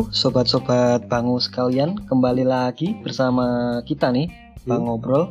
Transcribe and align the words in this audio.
Halo 0.00 0.16
sobat-sobat 0.16 1.12
bangu 1.12 1.36
sekalian, 1.36 1.92
kembali 2.08 2.48
lagi 2.48 2.96
bersama 3.04 3.76
kita 3.84 4.08
nih, 4.08 4.32
Bang 4.64 4.88
Ngobrol. 4.88 5.28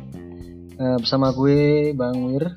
Eh, 0.78 0.94
bersama 1.02 1.34
gue 1.34 1.90
Bang 1.90 2.30
Wir. 2.30 2.54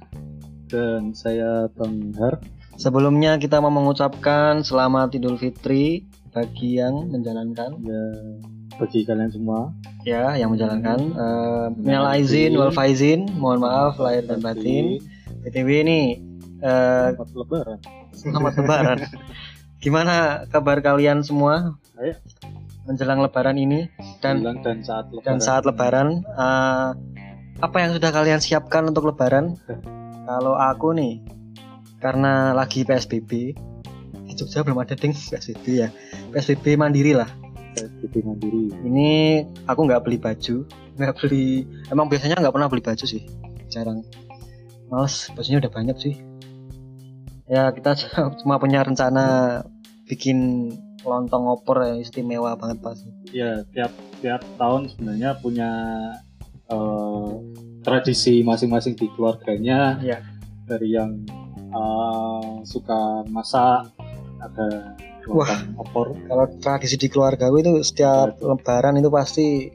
dan 0.69 1.17
saya 1.17 1.65
Bang 1.73 2.13
Har. 2.21 2.37
Sebelumnya 2.77 3.41
kita 3.41 3.57
mau 3.57 3.73
mengucapkan 3.73 4.61
selamat 4.61 5.17
Idul 5.17 5.41
Fitri 5.41 6.05
bagi 6.29 6.77
yang 6.77 7.09
menjalankan 7.09 7.81
Ya, 7.81 8.05
bagi 8.77 9.09
kalian 9.09 9.33
semua. 9.33 9.73
ya, 10.05 10.37
yang 10.37 10.53
menjalankan 10.53 11.17
eh 11.17 11.65
minal 11.81 12.05
Minal 12.05 12.13
aizin 12.13 12.53
wal 12.53 12.69
faizin, 12.69 13.25
mohon 13.41 13.57
maaf 13.57 13.97
lahir 13.97 14.21
dan 14.29 14.37
batin. 14.37 15.01
BTW 15.41 15.81
ini 15.81 16.21
eh, 16.61 17.09
Selamat 17.17 17.33
Lebaran. 17.33 17.79
selamat 18.13 18.53
lebaran. 18.61 18.99
Gimana 19.83 20.47
kabar 20.47 20.79
kalian 20.79 21.27
semua 21.27 21.75
Ayo. 21.99 22.15
menjelang 22.87 23.19
lebaran 23.19 23.59
ini 23.59 23.91
dan 24.23 24.39
dan 24.63 24.79
saat 24.79 25.11
Lebaran. 25.11 25.27
dan 25.27 25.37
saat 25.43 25.63
lebaran? 25.67 26.07
Eh, 26.23 26.89
apa 27.59 27.77
yang 27.83 27.91
sudah 27.91 28.15
kalian 28.15 28.39
siapkan 28.39 28.87
untuk 28.87 29.11
lebaran? 29.11 29.59
Kalau 30.23 30.55
aku 30.55 30.95
nih 30.95 31.19
karena 31.99 32.55
lagi 32.55 32.87
PSBB 32.87 33.31
di 34.23 34.33
Jogja 34.39 34.63
belum 34.63 34.79
ada 34.79 34.95
ding 34.95 35.11
PSBB 35.11 35.65
ya. 35.83 35.91
PSBB 36.31 36.79
mandiri 36.79 37.11
lah. 37.11 37.27
PSBB 37.75 38.23
mandiri. 38.23 38.71
ini 38.87 39.43
aku 39.67 39.83
nggak 39.83 40.07
beli 40.07 40.15
baju 40.15 40.63
nggak 40.93 41.15
beli 41.19 41.65
emang 41.89 42.05
biasanya 42.07 42.37
nggak 42.39 42.53
pernah 42.55 42.69
beli 42.71 42.83
baju 42.87 43.03
sih 43.03 43.27
jarang. 43.67 43.99
Males 44.87 45.27
bajunya 45.35 45.59
udah 45.59 45.73
banyak 45.75 45.97
sih. 45.99 46.15
Ya 47.51 47.67
kita 47.75 47.99
cuma 48.39 48.55
punya 48.61 48.79
rencana 48.85 49.59
bikin 50.07 50.69
lontong 51.03 51.47
opor 51.51 51.83
yang 51.83 51.99
istimewa 51.99 52.55
banget 52.55 52.79
pasti 52.79 53.09
Ya, 53.33 53.65
tiap 53.73 53.91
tiap 54.21 54.41
tahun 54.61 54.87
sebenarnya 54.93 55.41
punya 55.41 55.71
eh, 56.69 57.29
tradisi 57.81 58.45
masing-masing 58.45 58.93
di 58.95 59.09
keluarganya. 59.17 59.97
Iya. 59.99 60.21
Dari 60.69 60.89
yang 60.93 61.25
eh, 61.57 62.51
suka 62.63 63.25
masak 63.27 63.89
ada 64.43 64.95
lontong 65.23 65.79
opor. 65.79 66.19
kalau 66.27 66.45
tradisi 66.59 66.99
di 66.99 67.07
keluarga 67.07 67.47
gue 67.47 67.63
itu 67.63 67.73
setiap 67.79 68.35
lebaran 68.43 68.99
itu 68.99 69.07
pasti 69.07 69.71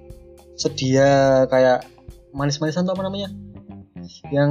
sedia 0.61 1.45
kayak 1.49 1.89
manis-manisan 2.37 2.85
tuh 2.85 2.93
apa 2.93 3.09
namanya 3.09 3.33
yang 4.29 4.51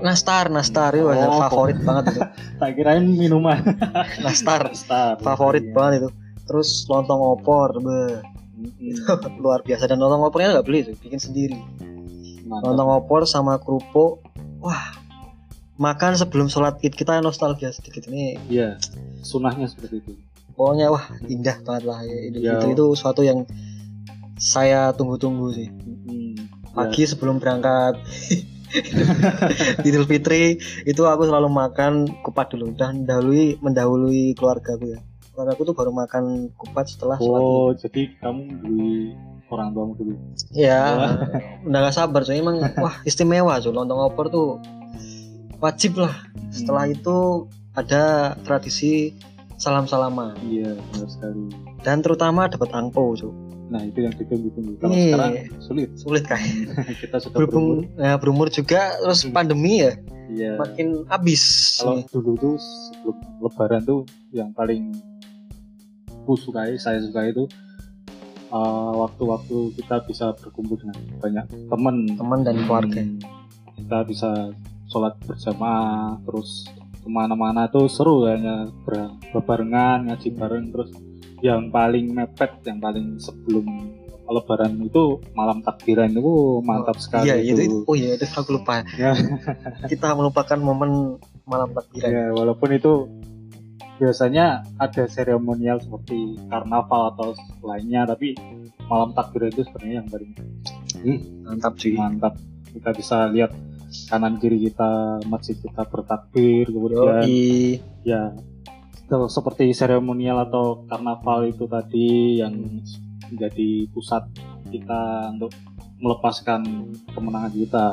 nastar 0.00 0.46
nastar 0.46 0.92
itu 0.92 1.04
Oh, 1.04 1.14
favorit 1.40 1.78
banget 1.78 2.04
itu 2.10 2.20
Tak 2.60 2.70
kirain 2.72 3.04
minuman. 3.04 3.58
nastar 4.24 4.70
Star. 4.72 5.16
favorit 5.18 5.62
Iya. 5.62 5.72
banget 5.72 5.92
itu 5.98 6.08
terus 6.42 6.68
lontong 6.86 7.20
opor 7.20 7.78
be 7.78 8.20
Mm-mm. 8.52 8.94
luar 9.42 9.60
biasa 9.60 9.86
dan 9.86 9.96
lontong 9.96 10.22
opornya 10.24 10.52
nggak 10.52 10.64
beli 10.64 10.84
tuh 10.84 10.94
bikin 10.98 11.18
sendiri 11.18 11.58
Mantap. 12.42 12.68
lontong 12.68 12.90
opor 12.96 13.24
sama 13.24 13.56
kerupuk 13.56 14.20
wah 14.58 14.94
makan 15.74 16.14
sebelum 16.14 16.46
sholat 16.46 16.78
id 16.78 16.92
kita 16.92 17.18
nostalgia 17.18 17.70
sedikit 17.70 18.06
ini 18.06 18.36
Iya, 18.46 18.76
sunahnya 19.20 19.66
seperti 19.66 19.98
itu. 19.98 20.12
pokoknya 20.52 20.88
wah 20.88 21.00
indah 21.24 21.56
banget 21.60 21.84
lah 21.84 22.00
ya 22.02 22.16
Idul 22.24 22.40
Ya. 22.40 22.54
Fitri 22.56 22.72
itu 22.72 22.86
suatu 22.92 23.20
yang 23.20 23.48
saya 24.34 24.90
tunggu-tunggu 24.90 25.48
sih 25.52 25.68
Mm-mm. 25.68 26.34
pagi 26.72 27.02
sebelum 27.02 27.36
berangkat 27.36 27.98
Idul 29.86 30.06
Fitri 30.08 30.58
itu 30.88 31.02
aku 31.04 31.28
selalu 31.28 31.48
makan 31.52 32.08
kupat 32.24 32.52
dulu. 32.56 32.72
Dan 32.74 33.04
mendahului 33.04 33.60
mendahului 33.60 34.34
keluarga 34.36 34.74
aku 34.76 34.96
ya. 34.96 35.00
Keluarga 35.32 35.52
aku 35.56 35.62
tuh 35.68 35.76
baru 35.76 35.92
makan 35.92 36.52
kupat 36.56 36.92
setelah 36.92 37.16
sholat. 37.20 37.40
Oh, 37.40 37.68
jadi 37.76 38.12
kamu 38.20 38.42
beli 38.60 38.96
orang 39.52 39.68
tuamu 39.76 39.92
dulu. 40.00 40.16
ya 40.56 40.80
udah 41.68 41.80
gak 41.84 41.92
sabar 41.92 42.24
soalnya 42.24 42.40
emang 42.40 42.56
wah 42.84 43.04
istimewa 43.04 43.60
tuh 43.60 43.68
lontong 43.68 44.00
opor 44.00 44.32
tuh 44.32 44.56
wajib 45.60 46.00
lah. 46.00 46.12
Setelah 46.48 46.88
itu 46.88 47.48
ada 47.72 48.36
tradisi 48.44 49.16
salam 49.62 49.86
salaman 49.86 50.34
Iya, 50.42 50.74
benar 50.74 51.08
sekali. 51.08 51.46
dan 51.80 51.98
terutama 52.00 52.46
dapat 52.46 52.70
angpo 52.72 53.14
tuh 53.14 53.30
Nah, 53.64 53.80
itu 53.80 54.04
yang 54.04 54.12
ditunggu-tunggu. 54.12 54.76
Kalau 54.76 54.92
Iya. 54.92 55.04
sekarang 55.08 55.32
sulit. 55.58 55.88
sulit 55.96 56.24
kayak 56.26 56.44
Kita 57.00 57.16
sudah 57.16 57.40
berumur. 57.40 57.88
ya, 57.96 58.20
berumur 58.20 58.48
juga 58.50 59.00
terus 59.00 59.22
Hmm. 59.22 59.32
pandemi 59.32 59.80
ya 59.80 59.96
Iya. 60.28 60.52
makin 60.58 61.08
habis 61.08 61.42
Kalau 61.80 62.04
dulu 62.10 62.30
tuh 62.36 62.54
sebelum 62.60 63.16
lebaran 63.40 63.80
tuh 63.82 64.00
yang 64.30 64.52
paling 64.52 64.92
aku 66.18 66.36
sukai, 66.36 66.76
saya 66.76 67.00
sukai 67.00 67.32
itu 67.32 67.48
uh, 68.48 68.92
waktu-waktu 68.98 69.56
kita 69.74 70.04
bisa 70.04 70.36
berkumpul 70.36 70.76
dengan 70.76 70.92
banyak 71.16 71.44
teman. 71.66 71.96
teman 72.12 72.40
dan 72.42 72.56
keluarga 72.60 73.00
Hmm, 73.00 73.18
Kita 73.74 73.98
bisa 74.04 74.30
sholat 74.86 75.16
bersama, 75.22 75.72
terus 76.22 76.68
ke 77.02 77.08
mana-mana 77.10 77.66
tuh 77.66 77.90
seru 77.90 78.24
kayaknya 78.24 78.70
ber- 78.86 79.18
berbarengan 79.34 80.06
ngaji 80.06 80.28
bareng 80.38 80.66
terus 80.70 80.90
yang 81.42 81.74
paling 81.74 82.14
mepet 82.14 82.62
yang 82.62 82.78
paling 82.78 83.18
sebelum 83.18 83.66
lebaran 84.32 84.80
itu 84.80 85.20
malam 85.36 85.60
takbiran 85.60 86.08
itu 86.08 86.64
mantap 86.64 86.96
sekali 86.96 87.28
iya 87.28 87.36
itu, 87.36 87.68
itu. 87.68 87.76
oh 87.84 87.94
iya 87.94 88.16
itu 88.16 88.24
aku 88.32 88.56
lupa. 88.56 88.80
Ya. 88.96 89.12
kita 89.92 90.16
melupakan 90.16 90.56
momen 90.56 91.20
malam 91.44 91.76
takbiran. 91.76 92.08
Ya, 92.08 92.24
walaupun 92.32 92.72
itu 92.72 93.10
biasanya 94.00 94.64
ada 94.80 95.04
seremonial 95.06 95.78
seperti 95.78 96.40
karnaval 96.48 97.12
atau 97.14 97.28
lainnya 97.62 98.08
tapi 98.08 98.34
malam 98.88 99.12
takbiran 99.12 99.52
itu 99.52 99.62
sebenarnya 99.68 99.96
yang 100.02 100.08
paling 100.08 100.32
mantap 101.44 101.72
cuy 101.76 101.92
mantap. 101.94 102.34
Kita 102.72 102.90
bisa 102.96 103.16
lihat 103.28 103.52
kanan 104.08 104.40
kiri 104.40 104.70
kita 104.70 105.22
masjid 105.28 105.56
kita 105.56 105.82
bertakbir 105.88 106.68
kemudian. 106.68 107.24
Yoi. 107.24 107.80
ya 108.02 108.32
itu 109.02 109.16
seperti 109.28 109.76
seremonial 109.76 110.48
atau 110.48 110.88
karnaval 110.88 111.44
itu 111.44 111.68
tadi 111.68 112.40
yang 112.40 112.54
menjadi 113.28 113.86
pusat 113.92 114.24
kita 114.72 115.32
untuk 115.36 115.52
melepaskan 116.02 116.90
kemenangan 117.14 117.52
kita 117.52 117.84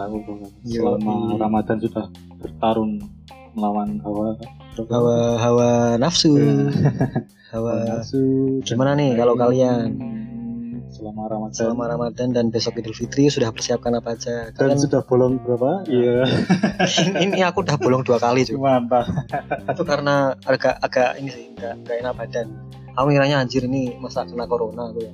selama 0.66 1.16
Yoi. 1.36 1.40
Ramadan 1.40 1.78
sudah 1.84 2.06
bertarung 2.40 2.98
melawan 3.54 4.00
hawa 4.02 4.38
hawa 4.88 5.18
hawa 5.42 5.70
nafsu 6.00 6.34
hawa 7.54 7.72
nafsu. 7.86 8.24
Gimana 8.64 8.96
nih 8.96 9.18
kalau 9.18 9.36
kalian? 9.36 9.98
Hmm, 9.98 10.19
selama 11.00 11.32
Ramadan. 11.32 11.56
Selama 11.56 11.84
Ramadan 11.88 12.28
dan 12.36 12.46
besok 12.52 12.76
Idul 12.84 12.92
Fitri 12.92 13.32
sudah 13.32 13.56
persiapkan 13.56 13.96
apa 13.96 14.20
aja? 14.20 14.52
Dan 14.52 14.76
kalian 14.76 14.80
sudah 14.84 15.02
bolong 15.08 15.40
berapa? 15.40 15.88
Iya, 15.88 16.28
ini 17.24 17.40
aku 17.48 17.64
udah 17.64 17.80
bolong 17.80 18.04
dua 18.04 18.20
kali 18.20 18.44
cuy 18.44 18.60
mantap. 18.60 19.08
itu 19.72 19.84
karena 19.88 20.36
agak 20.44 20.76
agak 20.84 21.16
ini 21.24 21.30
sih 21.32 21.46
enggak 21.56 21.74
enggak 21.80 21.96
enak 22.04 22.14
badan. 22.20 22.48
Aku 23.00 23.08
ngiranya 23.16 23.40
anjir 23.40 23.64
ini 23.64 23.96
masa 23.96 24.28
kena 24.28 24.44
corona 24.44 24.92
aku 24.92 25.00
ya. 25.08 25.14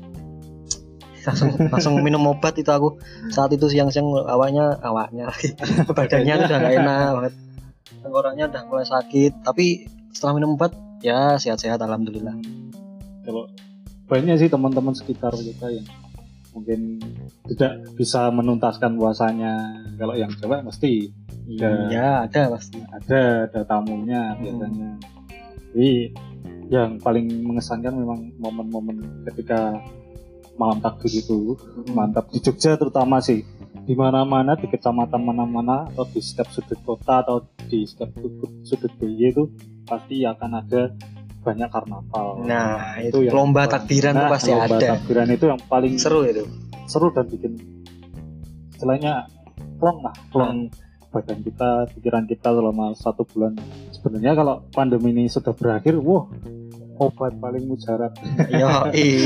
Langsung 1.26 1.50
langsung 1.70 1.94
minum 2.02 2.26
obat 2.26 2.58
itu 2.58 2.70
aku. 2.74 2.98
Saat 3.30 3.54
itu 3.54 3.70
siang-siang 3.70 4.10
awaknya 4.26 4.82
lagi. 5.30 5.54
Badannya 5.98 6.34
udah 6.50 6.58
nggak 6.58 6.74
enak 6.82 7.10
banget. 7.14 7.34
Tenggorokannya 8.02 8.46
udah 8.50 8.62
mulai 8.70 8.88
sakit 8.90 9.32
tapi 9.46 9.86
setelah 10.10 10.34
minum 10.42 10.58
obat 10.58 10.74
ya 11.06 11.38
sehat-sehat 11.38 11.78
alhamdulillah. 11.82 12.34
Kalau 13.26 13.50
banyak 14.06 14.36
sih 14.38 14.50
teman-teman 14.50 14.94
sekitar 14.94 15.34
kita 15.34 15.70
yang 15.74 15.88
mungkin 16.56 17.02
tidak 17.52 17.84
bisa 18.00 18.32
menuntaskan 18.32 18.96
puasanya. 18.96 19.84
Kalau 20.00 20.16
yang 20.16 20.32
cewek 20.38 20.64
mesti 20.64 21.12
Ya. 21.46 21.70
ya 21.94 22.08
ada 22.26 22.58
pasti 22.58 22.82
ada 22.90 23.46
ada 23.46 23.62
tamunya 23.70 24.34
biasanya. 24.42 24.98
Jadi 25.70 26.10
yang 26.74 26.98
paling 26.98 27.30
mengesankan 27.46 27.94
memang 27.94 28.34
momen-momen 28.42 29.22
ketika 29.30 29.78
malam 30.58 30.82
takbir 30.82 31.14
itu 31.14 31.54
mantap 31.94 32.34
di 32.34 32.42
Jogja 32.42 32.74
terutama 32.74 33.22
sih 33.22 33.46
di 33.86 33.94
mana-mana 33.94 34.58
di 34.58 34.66
kecamatan 34.66 35.22
mana-mana 35.22 35.86
atau 35.94 36.10
di 36.10 36.18
setiap 36.18 36.50
sudut 36.50 36.80
kota 36.82 37.22
atau 37.22 37.46
di 37.70 37.86
setiap 37.86 38.10
sudut 38.18 38.52
sudut 38.66 38.92
DIY 38.98 39.30
itu 39.30 39.44
pasti 39.86 40.26
akan 40.26 40.66
ada 40.66 40.90
banyak 41.46 41.70
karnaval. 41.70 42.42
nah 42.42 42.98
Itu 42.98 43.22
itu 43.22 43.30
yang- 43.30 43.36
lomba 43.38 43.70
takbiran 43.70 44.14
tuh 44.14 44.20
Nah, 44.20 44.34
pasti 44.34 44.50
lomba 44.50 44.66
ada 44.74 44.88
Takbiran 44.98 45.28
itu 45.30 45.46
yang 45.46 45.62
paling 45.64 45.94
seru 45.96 46.26
itu 46.26 46.44
seru 46.86 47.08
dan 47.10 47.26
bikin 47.26 47.54
istilahnya 48.72 49.30
plong 49.78 50.00
lah, 50.02 50.16
plong 50.30 50.70
badan 51.10 51.40
kita, 51.42 51.70
pikiran 51.94 52.26
kita 52.26 52.50
selama 52.50 52.92
satu 52.94 53.24
bulan. 53.24 53.56
Sebenarnya 53.90 54.36
kalau 54.36 54.56
pandemi 54.70 55.10
ini 55.10 55.26
sudah 55.26 55.52
berakhir, 55.52 55.96
wah 55.96 56.28
obat 56.96 57.36
paling 57.36 57.64
mujarab. 57.66 58.12
Yo, 58.52 58.68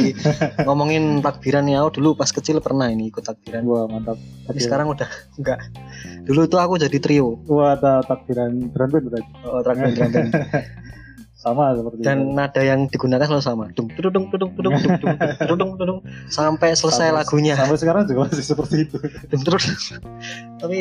ngomongin 0.65 1.17
takbiran 1.19 1.65
ya, 1.65 1.81
dulu 1.87 2.13
pas 2.13 2.29
kecil 2.29 2.57
pernah 2.59 2.87
ini 2.87 3.09
ikut 3.09 3.21
takbiran. 3.21 3.61
Wah 3.63 3.85
mantap. 3.85 4.17
Tapi 4.45 4.57
Iya. 4.57 4.65
sekarang 4.65 4.87
udah 4.87 5.09
enggak. 5.35 5.59
Dulu 6.23 6.41
tuh 6.45 6.59
aku 6.59 6.77
jadi 6.77 6.97
trio. 6.97 7.41
Wah 7.45 7.73
ada 7.73 8.01
takbiran 8.01 8.69
drum 8.69 8.89
band 8.89 9.05
berarti. 9.09 9.31
Oh, 9.43 9.61
takbiran 9.61 9.91
drum 9.91 10.09
band. 10.11 10.31
Sama 11.39 11.71
seperti 11.71 12.03
dan 12.03 12.17
itu. 12.21 12.35
nada 12.35 12.59
yang 12.59 12.83
digunakan 12.85 13.23
selalu 13.23 13.39
sama. 13.41 13.63
Dung 13.71 13.87
tudung 13.95 14.27
tudung 14.27 14.51
tudung 14.51 14.75
dung 14.75 14.75
dung 14.75 15.15
tudung 15.39 15.71
tudung 15.73 15.99
sampai 16.27 16.75
selesai 16.75 17.09
Sampai- 17.09 17.15
lagunya. 17.15 17.55
sampai 17.55 17.79
sekarang 17.79 18.03
juga 18.03 18.27
masih 18.27 18.43
seperti 18.43 18.75
itu. 18.83 18.97
Dung, 19.25 19.41
terus 19.41 19.95
tapi 20.59 20.79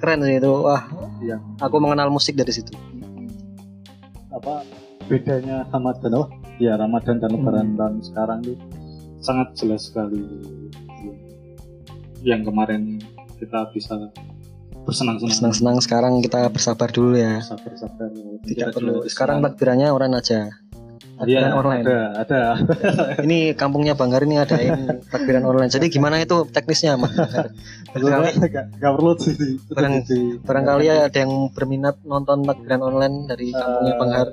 keren 0.00 0.24
sih 0.24 0.36
itu. 0.36 0.48
Wah 0.48 0.88
yang 1.20 1.44
aku 1.56 1.76
mengenal 1.76 2.08
musik 2.08 2.32
dari 2.34 2.48
situ. 2.48 2.72
Apa 4.30 4.64
bedanya 5.04 5.68
Ramadan 5.68 6.12
oh? 6.16 6.28
Ya 6.56 6.74
Ramadan 6.74 7.20
dan 7.20 7.28
Lebaran 7.30 7.66
Hmm. 7.66 7.76
tahun 7.76 7.94
sekarang 8.02 8.38
tuh 8.42 8.56
sangat 9.20 9.52
jelas 9.54 9.86
sekali. 9.86 10.24
Yang 12.18 12.40
kemarin 12.44 12.82
kita 13.36 13.70
bisa 13.70 14.08
bersenang-senang. 14.88 15.34
Senang-senang 15.36 15.76
sekarang 15.84 16.12
kita 16.24 16.48
bersabar 16.48 16.88
dulu 16.88 17.14
ya. 17.14 17.44
Sabar-sabar 17.44 18.08
tidak 18.48 18.72
perlu. 18.72 19.04
sekarang 19.04 19.44
takbirannya 19.44 19.92
orang 19.92 20.16
aja. 20.16 20.56
Iya, 21.18 21.50
takbiran 21.50 21.54
online. 21.58 21.82
ada. 21.84 21.98
Ada 22.22 22.40
ini 23.26 23.38
kampungnya 23.52 23.98
Banggar 23.98 24.22
ini 24.22 24.38
adain 24.38 25.02
takbiran 25.10 25.44
online. 25.44 25.66
Jadi 25.66 25.90
gimana 25.90 26.22
itu 26.22 26.46
teknisnya 26.46 26.94
mas? 26.94 27.10
Barangkali, 27.90 28.38
Nggak 28.38 28.64
nggak 28.78 28.92
perlu 28.94 29.12
sih 29.18 29.34
Barang- 29.74 30.06
barangkali 30.46 30.86
ada 30.88 31.18
yang 31.18 31.50
berminat 31.50 31.98
nonton 32.06 32.46
takbiran 32.46 32.80
online 32.80 33.26
dari 33.26 33.50
kampungnya 33.50 33.92
Eh, 33.92 33.98
Banggar 33.98 34.26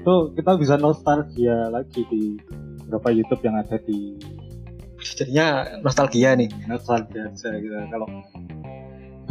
itu 0.00 0.14
kita 0.34 0.52
bisa 0.58 0.74
nostalgia 0.76 1.70
lagi 1.70 2.02
di 2.10 2.40
beberapa 2.82 3.14
YouTube 3.14 3.46
yang 3.46 3.54
ada 3.62 3.78
di 3.78 4.18
jadinya 4.98 5.78
nostalgia 5.78 6.34
nih. 6.34 6.50
Nostalgia 6.66 7.30
aja 7.30 7.48
gitu. 7.54 7.70
Kalau 7.86 8.06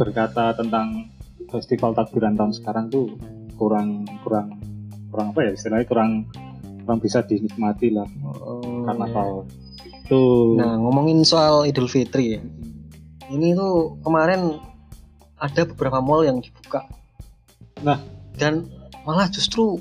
berkata 0.00 0.56
tentang 0.56 1.12
festival 1.52 1.92
takbiran 1.92 2.32
tahun 2.32 2.56
sekarang 2.56 2.88
tuh 2.88 3.20
kurang 3.60 4.08
kurang 4.24 4.56
kurang 5.12 5.36
apa 5.36 5.40
ya 5.44 5.50
istilahnya 5.52 5.84
kurang 5.84 6.24
kurang 6.80 6.98
bisa 7.04 7.20
dinikmati 7.20 7.92
lah. 7.92 8.08
Karnaval. 8.88 9.44
itu. 9.84 10.56
Nah 10.56 10.80
ngomongin 10.80 11.20
soal 11.22 11.68
Idul 11.68 11.92
Fitri 11.92 12.40
ya. 12.40 12.40
Ini 13.28 13.54
tuh 13.54 14.00
kemarin 14.00 14.56
ada 15.36 15.62
beberapa 15.68 16.00
mall 16.00 16.24
yang 16.24 16.40
dibuka. 16.40 16.88
Nah. 17.84 18.00
dan 18.40 18.68
malah 19.04 19.28
justru 19.28 19.80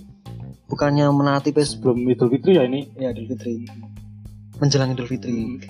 bukannya 0.68 1.08
menaati 1.16 1.56
PSBB 1.56 1.80
sebelum 1.80 1.98
Idul 2.12 2.30
Fitri 2.36 2.60
ya 2.60 2.68
ini? 2.68 2.92
Ya 3.00 3.16
Idul 3.16 3.32
Fitri. 3.32 3.64
Menjelang 4.60 4.92
Idul 4.92 5.08
Fitri. 5.08 5.64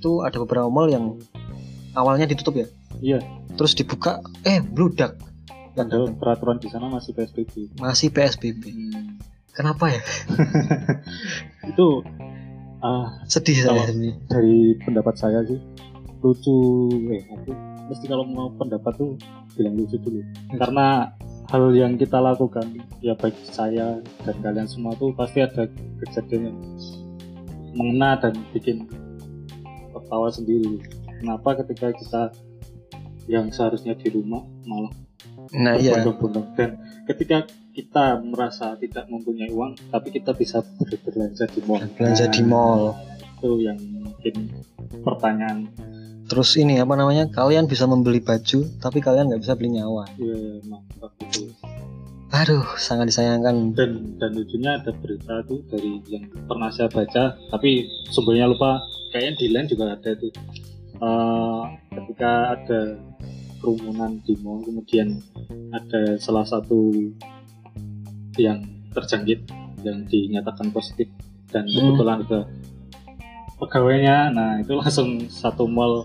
Itu 0.00 0.24
ada 0.24 0.40
beberapa 0.40 0.72
mall 0.72 0.88
yang 0.88 1.20
awalnya 1.92 2.24
ditutup 2.24 2.56
ya 2.56 2.66
iya. 3.00 3.18
Terus 3.58 3.72
dibuka 3.76 4.22
eh 4.46 4.62
bludak 4.62 5.18
padahal 5.74 6.12
peraturan 6.18 6.58
di 6.60 6.68
sana 6.68 6.90
masih 6.90 7.14
PSBB 7.14 7.78
masih 7.78 8.08
PSBB 8.12 8.62
kenapa 9.54 9.90
ya? 9.90 10.02
Itu 11.70 12.04
ah 12.80 13.20
sedih 13.28 13.60
saya 13.68 13.92
ini. 13.92 14.16
dari 14.28 14.72
pendapat 14.80 15.14
saya 15.20 15.44
sih 15.44 15.60
lucu 16.24 16.56
eh 17.12 17.24
aku 17.28 17.52
mesti 17.92 18.06
kalau 18.08 18.24
mau 18.24 18.48
pendapat 18.54 18.92
tuh 18.96 19.18
bilang 19.58 19.74
lucu 19.76 19.98
dulu. 19.98 20.22
Karena 20.54 21.10
hal 21.50 21.74
yang 21.74 21.98
kita 21.98 22.22
lakukan 22.22 22.78
ya 23.02 23.18
baik 23.18 23.34
saya 23.50 23.98
dan 24.22 24.36
kalian 24.38 24.68
semua 24.70 24.94
tuh 24.94 25.10
pasti 25.18 25.42
ada 25.42 25.66
kejadian 26.06 26.54
yang 26.54 26.58
mengena 27.74 28.14
dan 28.22 28.38
bikin 28.54 28.86
tertawa 29.90 30.30
sendiri. 30.30 30.78
Kenapa 31.18 31.58
ketika 31.60 31.90
kita 31.92 32.22
yang 33.26 33.52
seharusnya 33.52 33.96
di 33.98 34.08
rumah 34.08 34.44
malah 34.64 34.92
nah 35.50 35.74
iya. 35.74 35.98
berbondong-bondong 35.98 36.46
dan 36.54 36.70
ketika 37.10 37.48
kita 37.70 38.18
merasa 38.20 38.74
tidak 38.76 39.06
mempunyai 39.06 39.50
uang 39.50 39.78
tapi 39.88 40.10
kita 40.10 40.34
bisa 40.34 40.60
ber- 40.60 41.00
berbelanja 41.00 41.46
di 41.48 41.60
mall. 41.62 41.82
Belanja 41.96 42.26
di 42.28 42.42
mall. 42.42 42.82
itu 43.40 43.50
yang 43.64 43.78
mungkin 43.80 44.34
pertanyaan. 45.00 45.64
Terus 46.28 46.60
ini 46.60 46.76
apa 46.76 46.92
namanya 46.92 47.24
kalian 47.32 47.64
bisa 47.64 47.88
membeli 47.88 48.20
baju 48.20 48.68
tapi 48.78 49.00
kalian 49.00 49.32
nggak 49.32 49.42
bisa 49.42 49.56
beli 49.56 49.80
nyawa. 49.80 50.04
Ya 50.20 50.60
mantap 50.68 51.16
itu. 51.24 51.48
Aduh 52.30 52.68
sangat 52.76 53.10
disayangkan. 53.10 53.72
Dan 53.72 54.20
dan 54.20 54.36
lucunya 54.36 54.76
ada 54.76 54.92
berita 54.92 55.40
tuh 55.48 55.64
dari 55.72 56.04
yang 56.12 56.28
pernah 56.44 56.68
saya 56.68 56.92
baca 56.92 57.38
tapi 57.48 57.88
sumbernya 58.12 58.50
lupa. 58.50 58.82
Kayaknya 59.10 59.32
di 59.42 59.46
lain 59.50 59.66
juga 59.66 59.84
ada 59.96 60.10
tuh 60.14 60.30
Eh, 61.00 61.62
ketika 61.96 62.60
ada 62.60 62.80
kerumunan 63.56 64.20
di 64.20 64.36
mall 64.44 64.60
kemudian 64.60 65.16
ada 65.72 66.20
salah 66.20 66.44
satu 66.44 66.92
yang 68.36 68.60
terjangkit 68.92 69.48
yang 69.80 70.04
dinyatakan 70.08 70.68
positif 70.68 71.08
dan 71.48 71.64
Hmm. 71.64 71.96
kebetulan 71.96 72.18
ada 72.24 72.40
pegawainya 73.56 74.16
nah 74.32 74.60
itu 74.60 74.76
langsung 74.76 75.24
satu 75.28 75.64
mall 75.64 76.04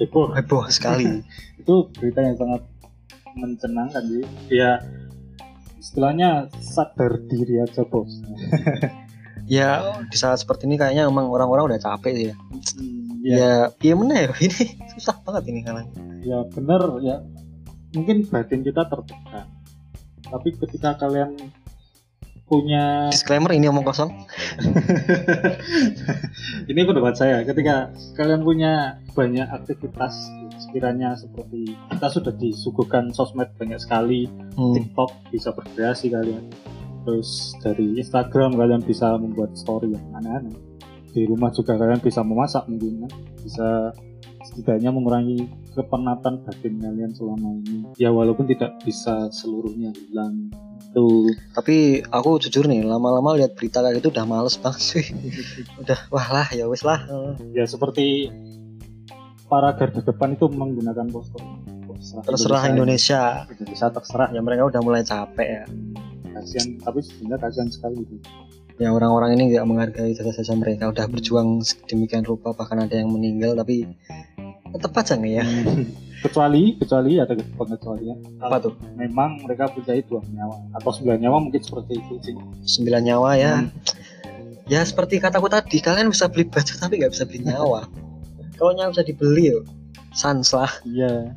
heboh. 0.00 0.32
Heboh 0.32 0.64
sekali. 0.72 1.20
Itu 1.60 1.92
berita 1.92 2.24
yang 2.24 2.36
sangat 2.36 2.62
mencenangkan 3.36 4.02
sih. 4.08 4.24
Ya 4.48 4.80
istilahnya 5.76 6.48
sadar 6.56 7.20
diri 7.28 7.60
aja 7.60 7.84
bos. 7.84 8.08
Ya 9.42 9.98
di 10.06 10.16
saat 10.16 10.38
seperti 10.38 10.70
ini 10.70 10.78
kayaknya 10.78 11.10
emang 11.10 11.26
orang-orang 11.28 11.74
udah 11.74 11.80
capek 11.82 12.12
sih 12.14 12.26
ya. 12.30 12.36
Ya, 12.38 12.38
ya 13.22 13.70
iya 13.78 13.94
mana 13.94 14.14
ya 14.18 14.28
ini 14.46 14.76
susah 14.98 15.16
banget 15.22 15.54
ini 15.54 15.60
kalian 15.62 15.88
ya 16.22 16.42
bener 16.50 16.82
ya. 17.02 17.16
Mungkin 17.92 18.24
batin 18.32 18.64
kita 18.64 18.88
tertekan. 18.88 19.52
Tapi 20.24 20.48
ketika 20.56 20.96
kalian 20.96 21.36
punya 22.48 23.12
disclaimer 23.12 23.52
ini 23.52 23.68
omong 23.68 23.84
kosong. 23.84 24.12
Ini 26.70 26.80
pendapat 26.84 27.14
saya 27.16 27.44
ketika 27.44 27.92
kalian 28.16 28.44
punya 28.44 29.00
banyak 29.16 29.44
aktivitas 29.48 30.12
sekiranya 30.60 31.16
seperti 31.16 31.76
kita 31.92 32.08
sudah 32.12 32.32
disuguhkan 32.36 33.08
sosmed 33.12 33.48
banyak 33.56 33.80
sekali 33.80 34.28
Hmm. 34.52 34.76
TikTok 34.76 35.32
bisa 35.32 35.48
berkreasi 35.56 36.12
kalian 36.12 36.44
terus 37.08 37.56
dari 37.64 37.96
Instagram 37.96 38.52
kalian 38.52 38.84
bisa 38.84 39.16
membuat 39.16 39.56
story 39.56 39.96
yang 39.96 40.04
aneh-aneh 40.12 40.52
di 41.12 41.28
rumah 41.28 41.52
juga 41.52 41.76
kalian 41.76 42.00
bisa 42.00 42.24
memasak 42.24 42.64
mungkin 42.66 43.06
kan. 43.06 43.12
Bisa 43.44 43.68
setidaknya 44.48 44.90
mengurangi 44.90 45.48
kepenatan 45.76 46.44
batin 46.44 46.74
kalian 46.80 47.12
selama 47.12 47.48
ini. 47.62 47.92
Ya 48.00 48.10
walaupun 48.10 48.48
tidak 48.48 48.80
bisa 48.82 49.30
seluruhnya 49.30 49.92
hilang 49.94 50.50
tuh 50.92 51.32
tapi 51.56 52.04
aku 52.04 52.36
jujur 52.36 52.68
nih 52.68 52.84
lama-lama 52.84 53.32
lihat 53.32 53.56
berita 53.56 53.80
kayak 53.80 54.04
gitu 54.04 54.12
udah 54.12 54.28
males 54.28 54.60
banget 54.60 54.82
sih. 54.82 55.06
Udah 55.80 55.98
wah 56.12 56.28
lah 56.28 56.46
ya 56.52 56.68
wes 56.68 56.84
lah. 56.84 57.00
Ya 57.56 57.64
seperti 57.64 58.28
para 59.48 59.72
garda 59.72 60.04
depan 60.04 60.36
itu 60.36 60.46
menggunakan 60.52 61.08
poster. 61.08 61.40
Terserah 62.02 62.66
Indonesia. 62.68 63.46
Indonesia. 63.46 63.86
Terserah. 63.88 64.28
Ya 64.34 64.40
mereka 64.42 64.68
udah 64.68 64.80
mulai 64.82 65.06
capek 65.06 65.48
ya. 65.48 65.64
Kasihan. 66.34 66.68
Tapi 66.82 66.98
sebenarnya 66.98 67.38
kasihan 67.46 67.68
sekali 67.70 68.02
itu 68.02 68.16
ya 68.80 68.88
orang-orang 68.92 69.36
ini 69.36 69.52
nggak 69.52 69.66
menghargai 69.68 70.12
jasa-jasa 70.16 70.54
mereka. 70.56 70.88
Udah 70.88 71.08
berjuang 71.08 71.60
demikian 71.88 72.24
rupa 72.24 72.56
bahkan 72.56 72.80
ada 72.80 72.96
yang 72.96 73.12
meninggal 73.12 73.56
tapi 73.58 73.88
tetap 74.72 74.92
aja 74.96 75.14
nih 75.18 75.42
ya? 75.42 75.44
Kecuali 76.24 76.78
kecuali 76.78 77.18
ada 77.18 77.34
pengecualian. 77.34 78.38
Apa 78.38 78.62
tuh? 78.62 78.78
Memang 78.94 79.42
mereka 79.42 79.66
punya 79.74 79.98
dua 80.06 80.22
nyawa. 80.22 80.56
Atau 80.78 80.94
sembilan 80.94 81.18
nyawa 81.18 81.36
mungkin 81.42 81.58
seperti 81.58 81.98
itu 81.98 82.14
sih. 82.22 82.34
Sembilan 82.62 83.02
nyawa 83.02 83.30
ya? 83.34 83.54
Hmm. 83.58 83.74
ya 84.70 84.86
seperti 84.86 85.18
kataku 85.18 85.50
tadi 85.50 85.82
kalian 85.82 86.14
bisa 86.14 86.30
beli 86.30 86.46
baju 86.46 86.72
tapi 86.78 87.02
nggak 87.02 87.10
bisa 87.10 87.26
beli 87.26 87.42
nyawa. 87.42 87.90
Kalau 88.54 88.70
nyawa 88.70 88.94
bisa 88.94 89.02
dibeli 89.02 89.50
yo. 89.50 89.66
Sans 90.14 90.46
lah. 90.54 90.70
Iya. 90.86 91.34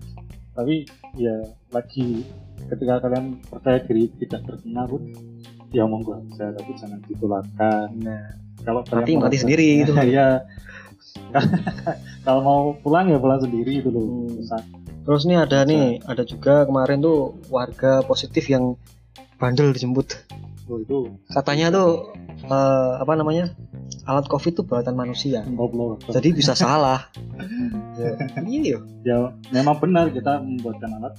Tapi 0.53 0.85
ya 1.17 1.33
lagi 1.73 2.21
ketika 2.69 3.01
kalian 3.01 3.41
percaya 3.49 3.81
diri 3.83 4.05
tidak 4.21 4.45
terkena 4.45 4.85
pun 4.85 5.01
ya 5.75 5.83
monggo 5.83 6.15
aja 6.15 6.55
tapi 6.55 6.71
jangan 6.79 6.99
ditularkan. 7.03 7.87
Nah. 7.99 8.23
Kalau 8.63 8.81
mati 8.87 9.13
mati 9.13 9.13
merasa- 9.19 9.43
sendiri 9.43 9.67
gitu 9.83 9.91
ya 10.15 10.41
kalau 12.25 12.41
mau 12.41 12.61
pulang 12.81 13.11
ya 13.11 13.17
pulang 13.21 13.39
sendiri 13.41 13.83
itu 13.83 13.89
loh. 13.91 14.29
Hmm. 14.31 14.63
Terus 15.05 15.21
nih 15.29 15.37
ada 15.37 15.61
nih 15.67 16.01
ada 16.07 16.23
juga 16.25 16.65
kemarin 16.65 17.03
tuh 17.03 17.37
warga 17.53 18.01
positif 18.01 18.49
yang 18.49 18.73
bandel 19.37 19.69
dijemput. 19.69 20.25
Oh, 20.65 20.81
itu. 20.81 21.13
Katanya 21.29 21.69
tuh 21.69 22.09
eh, 22.41 22.91
apa 22.97 23.13
namanya 23.13 23.53
alat 24.09 24.25
covid 24.25 24.57
tuh 24.57 24.65
buatan 24.65 24.97
manusia. 24.97 25.45
Ngobrol 25.45 26.01
jadi 26.09 26.29
bisa 26.33 26.57
salah. 26.57 27.05
Ya, 27.95 28.11
iya. 28.43 28.77
Ya 29.07 29.31
memang 29.55 29.79
benar 29.79 30.11
kita 30.11 30.43
membuatkan 30.43 30.99
alat 30.99 31.15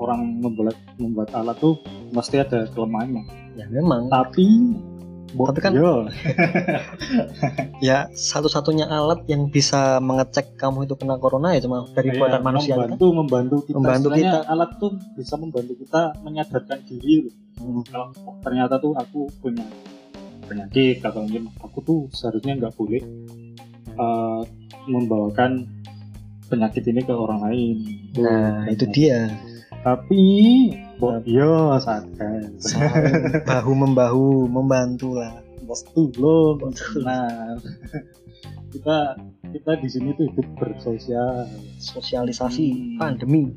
orang 0.00 0.20
membuat 0.36 0.76
membuat 0.96 1.28
alat 1.32 1.56
tuh 1.56 1.76
mesti 2.10 2.36
ada 2.38 2.64
kelemahannya 2.68 3.22
ya 3.54 3.68
memang 3.68 4.08
tapi 4.08 4.48
Tapi 5.30 5.62
kan- 5.62 5.78
ya 7.80 8.10
satu-satunya 8.10 8.82
alat 8.84 9.22
yang 9.26 9.46
bisa 9.46 10.00
mengecek 10.00 10.58
kamu 10.58 10.84
itu 10.84 10.94
kena 10.94 11.16
corona 11.16 11.54
ya 11.54 11.62
cuma 11.62 11.86
dari 11.88 12.10
kayak 12.10 12.18
buatan 12.18 12.42
manusia 12.42 12.74
kan? 12.74 12.90
membantu 12.90 13.06
membantu 13.14 13.56
kita 13.62 13.76
Membantu 13.78 14.08
kita. 14.12 14.38
alat 14.44 14.70
tuh 14.76 14.90
bisa 15.14 15.34
membantu 15.36 15.72
kita 15.76 16.00
menyadarkan 16.20 16.78
diri. 16.82 17.30
Hmm. 17.54 17.84
kalau 17.86 18.08
oh, 18.24 18.34
ternyata 18.40 18.80
tuh 18.80 18.96
aku 18.96 19.28
punya 19.38 19.62
penyakit 20.42 20.98
atau 20.98 21.22
mungkin 21.22 21.46
aku 21.60 21.78
tuh 21.78 21.98
seharusnya 22.10 22.56
nggak 22.56 22.74
boleh 22.74 23.02
eh, 23.92 24.42
membawakan 24.88 25.68
penyakit 26.48 26.82
ini 26.84 27.00
ke 27.00 27.12
orang 27.12 27.44
lain 27.44 27.76
Nah, 28.12 28.66
itu 28.66 28.82
dia. 28.88 29.30
Tapi 29.80 30.24
bo- 31.00 31.24
yo 31.24 31.72
bahu 33.46 33.72
membahu 33.72 34.46
membantu 34.46 35.16
lah. 35.16 35.40
Betul 35.64 36.10
loh, 36.18 36.58
benar. 36.58 37.56
kita 38.74 38.98
kita 39.50 39.72
di 39.78 39.88
sini 39.90 40.10
tuh 40.18 40.26
hidup 40.30 40.46
bersosial. 40.58 41.46
Sosialisasi 41.78 42.66
Hmm. 42.70 42.98
pandemi. 42.98 43.50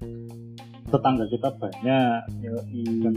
Tetangga 0.94 1.25
kita 1.25 1.50
banyak, 1.58 2.22
dan 3.01 3.15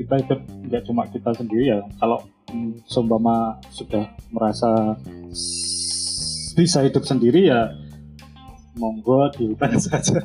kita 0.00 0.14
hidup 0.24 0.40
nggak 0.64 0.82
cuma 0.88 1.04
kita 1.12 1.28
sendiri 1.36 1.76
ya. 1.76 1.80
Kalau 2.00 2.24
hmm, 2.48 2.80
seumpama 2.88 3.60
sudah 3.68 4.08
merasa 4.32 4.96
bisa 6.56 6.80
hidup 6.80 7.04
sendiri 7.04 7.52
ya, 7.52 7.68
monggo 8.74 9.28
di 9.32 9.48
hutan 9.48 9.76
saja. 9.82 10.20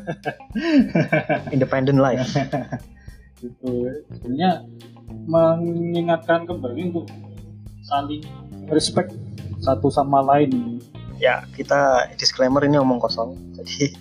Independent 1.49 1.97
life. 1.97 2.23
Gitu. 3.37 3.69
Sebenarnya 4.09 4.65
mengingatkan 5.29 6.43
kembali 6.43 6.89
untuk 6.89 7.05
saling 7.83 8.25
respect 8.67 9.13
satu 9.59 9.87
sama 9.87 10.25
lain. 10.25 10.81
ya 11.17 11.45
kita 11.51 11.77
disclaimer 12.13 12.61
ini 12.61 12.77
omong 12.77 12.97
kosong. 12.97 13.37
Jadi 13.53 13.93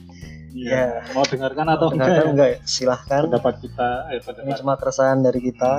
Ya, 0.57 1.05
mau 1.13 1.21
dengarkan 1.23 1.69
atau 1.69 1.93
enggak? 1.93 2.09
dengarkan 2.09 2.25
ya? 2.25 2.33
enggak 2.33 2.49
ya? 2.49 2.59
silahkan. 2.65 3.23
Pendapat 3.29 3.55
kita, 3.61 3.89
eh, 4.09 4.17
Ini 4.17 4.25
pendapat 4.25 4.57
cuma 4.57 4.73
keresahan 4.75 5.19
dari 5.21 5.41
kita. 5.43 5.73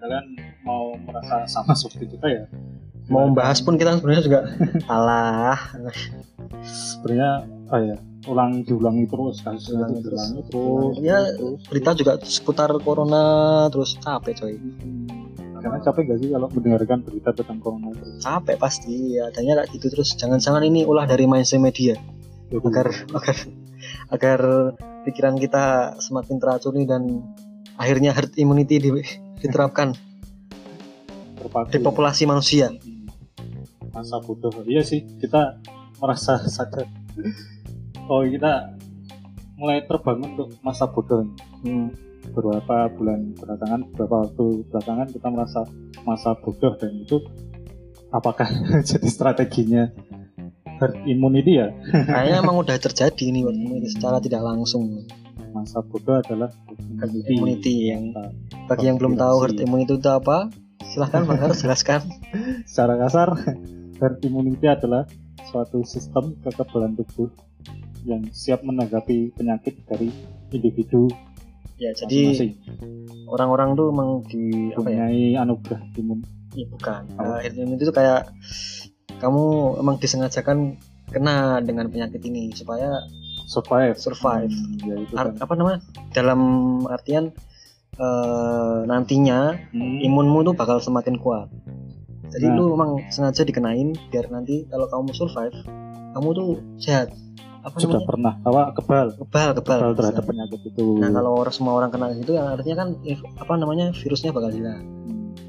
kalian 0.00 0.26
mau 0.62 0.96
merasa 0.96 1.44
sama 1.44 1.76
seperti 1.76 2.16
kita 2.16 2.26
ya? 2.26 2.44
Mau 3.06 3.28
membahas 3.28 3.60
pun 3.60 3.76
kita 3.76 4.00
sebenarnya 4.00 4.24
juga 4.24 4.40
alah. 4.88 5.60
Sebenarnya, 6.64 7.44
ah 7.70 7.78
ya, 7.78 7.96
ulang 8.26 8.66
diulangi 8.66 9.06
terus 9.06 9.40
kasusnya 9.40 9.86
Diulangi 9.86 9.94
itu 9.94 10.04
terus. 10.04 10.22
diulangi 10.22 10.42
terus. 10.42 10.94
Ya, 11.00 11.18
terus. 11.30 11.60
Berita 11.70 11.90
juga 11.94 12.12
seputar 12.20 12.70
corona 12.82 13.22
terus 13.70 13.94
capek 13.96 14.34
coy. 14.36 14.54
Karena 15.60 15.76
capek 15.78 16.02
gak 16.08 16.18
sih 16.18 16.28
kalau 16.32 16.48
mendengarkan 16.50 16.98
berita 17.00 17.30
tentang 17.30 17.58
corona 17.60 17.92
terus? 17.92 18.18
Capek 18.18 18.56
pasti. 18.56 18.94
Adanya 19.16 19.60
kayak 19.60 19.68
gitu 19.70 19.86
terus. 19.88 20.16
Jangan-jangan 20.16 20.64
ini 20.64 20.82
ulah 20.82 21.04
dari 21.04 21.24
mainstream 21.24 21.62
media 21.62 21.94
Jadi, 22.48 22.58
agar 22.64 22.86
agar 23.14 23.36
agar 24.10 24.40
pikiran 25.04 25.36
kita 25.36 25.64
semakin 26.00 26.36
teracuni 26.36 26.82
dan 26.84 27.22
akhirnya 27.76 28.10
herd 28.10 28.34
immunity 28.34 28.76
di- 28.76 29.04
diterapkan 29.38 29.94
terpaku. 31.38 31.68
di 31.70 31.78
populasi 31.78 32.24
manusia. 32.24 32.72
Hmm. 32.72 33.06
Masa 33.92 34.18
bodoh. 34.18 34.50
Iya 34.64 34.82
sih, 34.82 35.06
kita 35.18 35.60
merasa 35.98 36.40
sadar. 36.46 36.88
Oh, 38.10 38.26
kita 38.26 38.74
mulai 39.54 39.86
terbangun 39.86 40.34
untuk 40.34 40.48
masa 40.66 40.90
bodoh. 40.90 41.22
Hmm. 41.62 41.94
beberapa 42.20 42.86
bulan 43.00 43.32
belakangan 43.32 43.80
beberapa 43.90 44.28
waktu 44.28 44.46
belakangan 44.68 45.08
kita 45.08 45.28
merasa 45.32 45.60
masa 46.04 46.36
bodoh 46.36 46.76
dan 46.76 46.92
itu 47.00 47.16
apakah 48.12 48.46
jadi 48.88 49.08
strateginya 49.08 49.88
herd 50.78 51.00
immunity 51.08 51.58
ya 51.58 51.72
Kayaknya 51.90 52.36
emang 52.44 52.60
udah 52.60 52.76
terjadi 52.76 53.22
ini 53.24 53.40
herd 53.42 53.56
immunity 53.56 53.88
secara 53.90 54.20
tidak 54.20 54.44
langsung. 54.44 55.08
masa 55.50 55.82
bodoh 55.82 56.22
adalah 56.22 56.52
herd 57.00 57.10
Herd 57.10 57.26
immunity 57.26 57.90
yang 57.90 58.14
bagi 58.68 58.84
yang 58.86 59.00
belum 59.00 59.18
tahu 59.18 59.36
herd 59.48 59.58
immunity 59.58 59.98
itu 59.98 60.10
apa, 60.12 60.46
silahkan 60.86 61.26
Bang 61.26 61.40
Har 61.42 61.56
jelaskan. 61.56 62.04
secara 62.70 62.94
kasar 63.00 63.34
herd 63.98 64.18
immunity 64.22 64.70
adalah 64.70 65.08
suatu 65.50 65.82
sistem 65.82 66.38
kekebalan 66.44 66.94
tubuh 66.94 67.32
yang 68.02 68.22
siap 68.30 68.60
menanggapi 68.60 69.32
penyakit 69.32 69.84
dari 69.84 70.08
individu 70.50 71.08
Ya, 71.76 71.96
jadi 71.96 72.52
orang-orang 73.24 73.72
tuh 73.72 73.88
emang 73.88 74.20
di 74.28 74.68
apa 74.70 74.84
ya? 74.84 75.00
mempunyai 75.00 75.24
anugerah 75.34 75.80
imun 75.96 76.20
Iya, 76.50 76.66
bukan. 76.68 77.02
Apa? 77.14 77.22
Nah, 77.22 77.40
immunity 77.40 77.82
itu 77.82 77.94
kayak 77.94 78.28
kamu 79.16 79.44
emang 79.78 79.96
disengajakan 79.96 80.76
kena 81.08 81.58
dengan 81.60 81.86
penyakit 81.86 82.20
ini 82.20 82.50
supaya 82.50 83.06
survive 83.46 83.96
survive. 83.96 84.50
Hmm, 84.50 84.76
ya 84.82 84.94
itu 84.98 85.14
Art- 85.14 85.38
kan. 85.38 85.42
apa 85.42 85.52
namanya? 85.54 85.78
Dalam 86.10 86.40
artian 86.84 87.32
eh, 87.92 88.78
nantinya 88.84 89.54
Hmm. 89.70 90.00
imunmu 90.00 90.40
tuh 90.42 90.54
bakal 90.54 90.80
semakin 90.80 91.16
kuat. 91.16 91.48
Jadi 92.28 92.46
Nah. 92.46 92.56
lu 92.56 92.64
memang 92.70 92.90
sengaja 93.08 93.42
dikenain 93.42 93.92
biar 94.08 94.28
nanti 94.28 94.64
kalau 94.66 94.86
kamu 94.86 95.10
survive, 95.10 95.56
kamu 96.12 96.28
tuh 96.30 96.48
sehat. 96.76 97.08
Apa 97.62 97.76
sudah 97.76 97.92
namanya? 97.94 98.06
pernah 98.06 98.32
apa 98.40 98.62
kebal 98.72 99.06
Kebal, 99.18 99.48
kebal. 99.52 99.52
kebal 99.54 99.78
terhadap 99.92 99.96
istilahnya. 100.18 100.22
penyakit 100.46 100.60
itu. 100.66 100.86
Nah 100.96 101.10
kalau 101.10 101.30
orang 101.36 101.52
semua 101.52 101.72
orang 101.74 101.90
kena 101.90 102.06
itu 102.14 102.32
yang 102.32 102.46
artinya 102.50 102.76
kan 102.78 102.88
if- 103.02 103.26
apa 103.34 103.52
namanya 103.54 103.86
virusnya 103.92 104.30
bakal 104.30 104.48
hilang. 104.48 104.82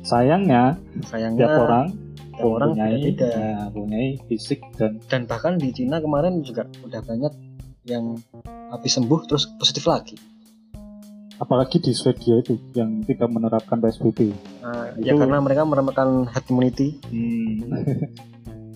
Sayangnya 0.01 0.63
Sayangnya 1.03 1.39
tiap 1.39 1.61
orang 1.61 1.85
tiap 2.31 2.41
orang 2.43 2.69
mempunyai 2.71 2.95
beda-beda. 3.05 3.29
ya, 3.31 3.53
mempunyai 3.67 4.07
fisik 4.25 4.59
dan 4.73 4.91
Dan 5.03 5.21
bahkan 5.23 5.53
di 5.55 5.69
Cina 5.69 5.97
kemarin 5.97 6.41
juga 6.41 6.63
udah 6.79 7.01
banyak 7.01 7.33
yang 7.83 8.17
habis 8.67 8.91
sembuh 8.91 9.19
terus 9.25 9.49
positif 9.53 9.85
lagi. 9.85 10.17
apalagi 11.37 11.79
di 11.79 11.89
Swedia 11.91 12.37
itu 12.37 12.53
yang 12.71 13.01
tidak 13.01 13.25
menerapkan 13.27 13.77
PSBB. 13.77 14.29
Nah, 14.61 14.93
ya 14.95 15.09
Itu- 15.09 15.17
karena 15.17 15.37
mereka 15.37 15.65
menemukan 15.65 16.29
herd 16.29 16.45
immunity, 16.45 17.01
Hmm. 17.03 17.65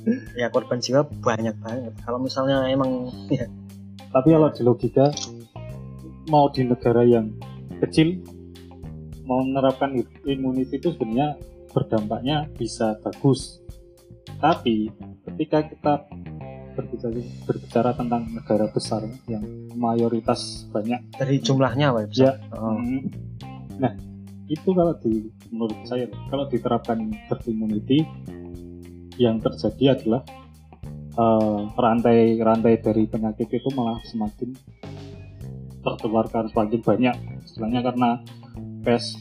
ya 0.41 0.47
korban 0.53 0.79
jiwa 0.79 1.05
banyak 1.21 1.55
banget. 1.61 1.93
Kalau 2.05 2.19
misalnya 2.21 2.65
emang 2.69 3.09
ya 3.29 3.49
Tapi 4.15 4.31
kalau 4.31 4.47
di 4.47 4.61
logika 4.63 5.11
mau 6.31 6.47
di 6.47 6.63
negara 6.63 7.03
yang 7.03 7.35
kecil 7.83 8.23
mau 9.27 9.43
menerapkan 9.43 9.91
immunity 10.23 10.79
itu 10.79 10.95
sebenarnya 10.95 11.35
berdampaknya 11.75 12.47
bisa 12.55 12.95
bagus. 13.03 13.59
Tapi 14.39 14.87
ketika 15.27 15.67
kita 15.67 15.93
berbicara, 16.75 17.19
berbicara 17.47 17.91
tentang 17.95 18.31
negara 18.31 18.67
besar 18.71 19.03
yang 19.27 19.43
mayoritas 19.75 20.67
banyak 20.71 21.01
dari 21.15 21.39
jumlahnya 21.39 21.91
Pak 21.91 22.05
Ya. 22.15 22.39
Oh. 22.55 22.79
Hmm. 22.79 23.11
Nah, 23.79 23.91
itu 24.47 24.69
kalau 24.71 24.93
di 25.01 25.27
menurut 25.49 25.79
saya 25.87 26.05
kalau 26.29 26.45
diterapkan 26.47 27.11
herd 27.27 27.43
immunity 27.49 28.05
yang 29.15 29.39
terjadi 29.39 29.99
adalah 29.99 30.21
eh, 31.15 31.59
rantai 31.75 32.39
rantai 32.39 32.79
dari 32.79 33.03
penyakit 33.07 33.47
itu 33.49 33.69
malah 33.73 33.99
semakin 34.07 34.55
tertularkan 35.85 36.49
semakin 36.49 36.81
banyak. 36.81 37.15
Istilahnya 37.45 37.81
karena 37.85 38.09
PS 38.81 39.15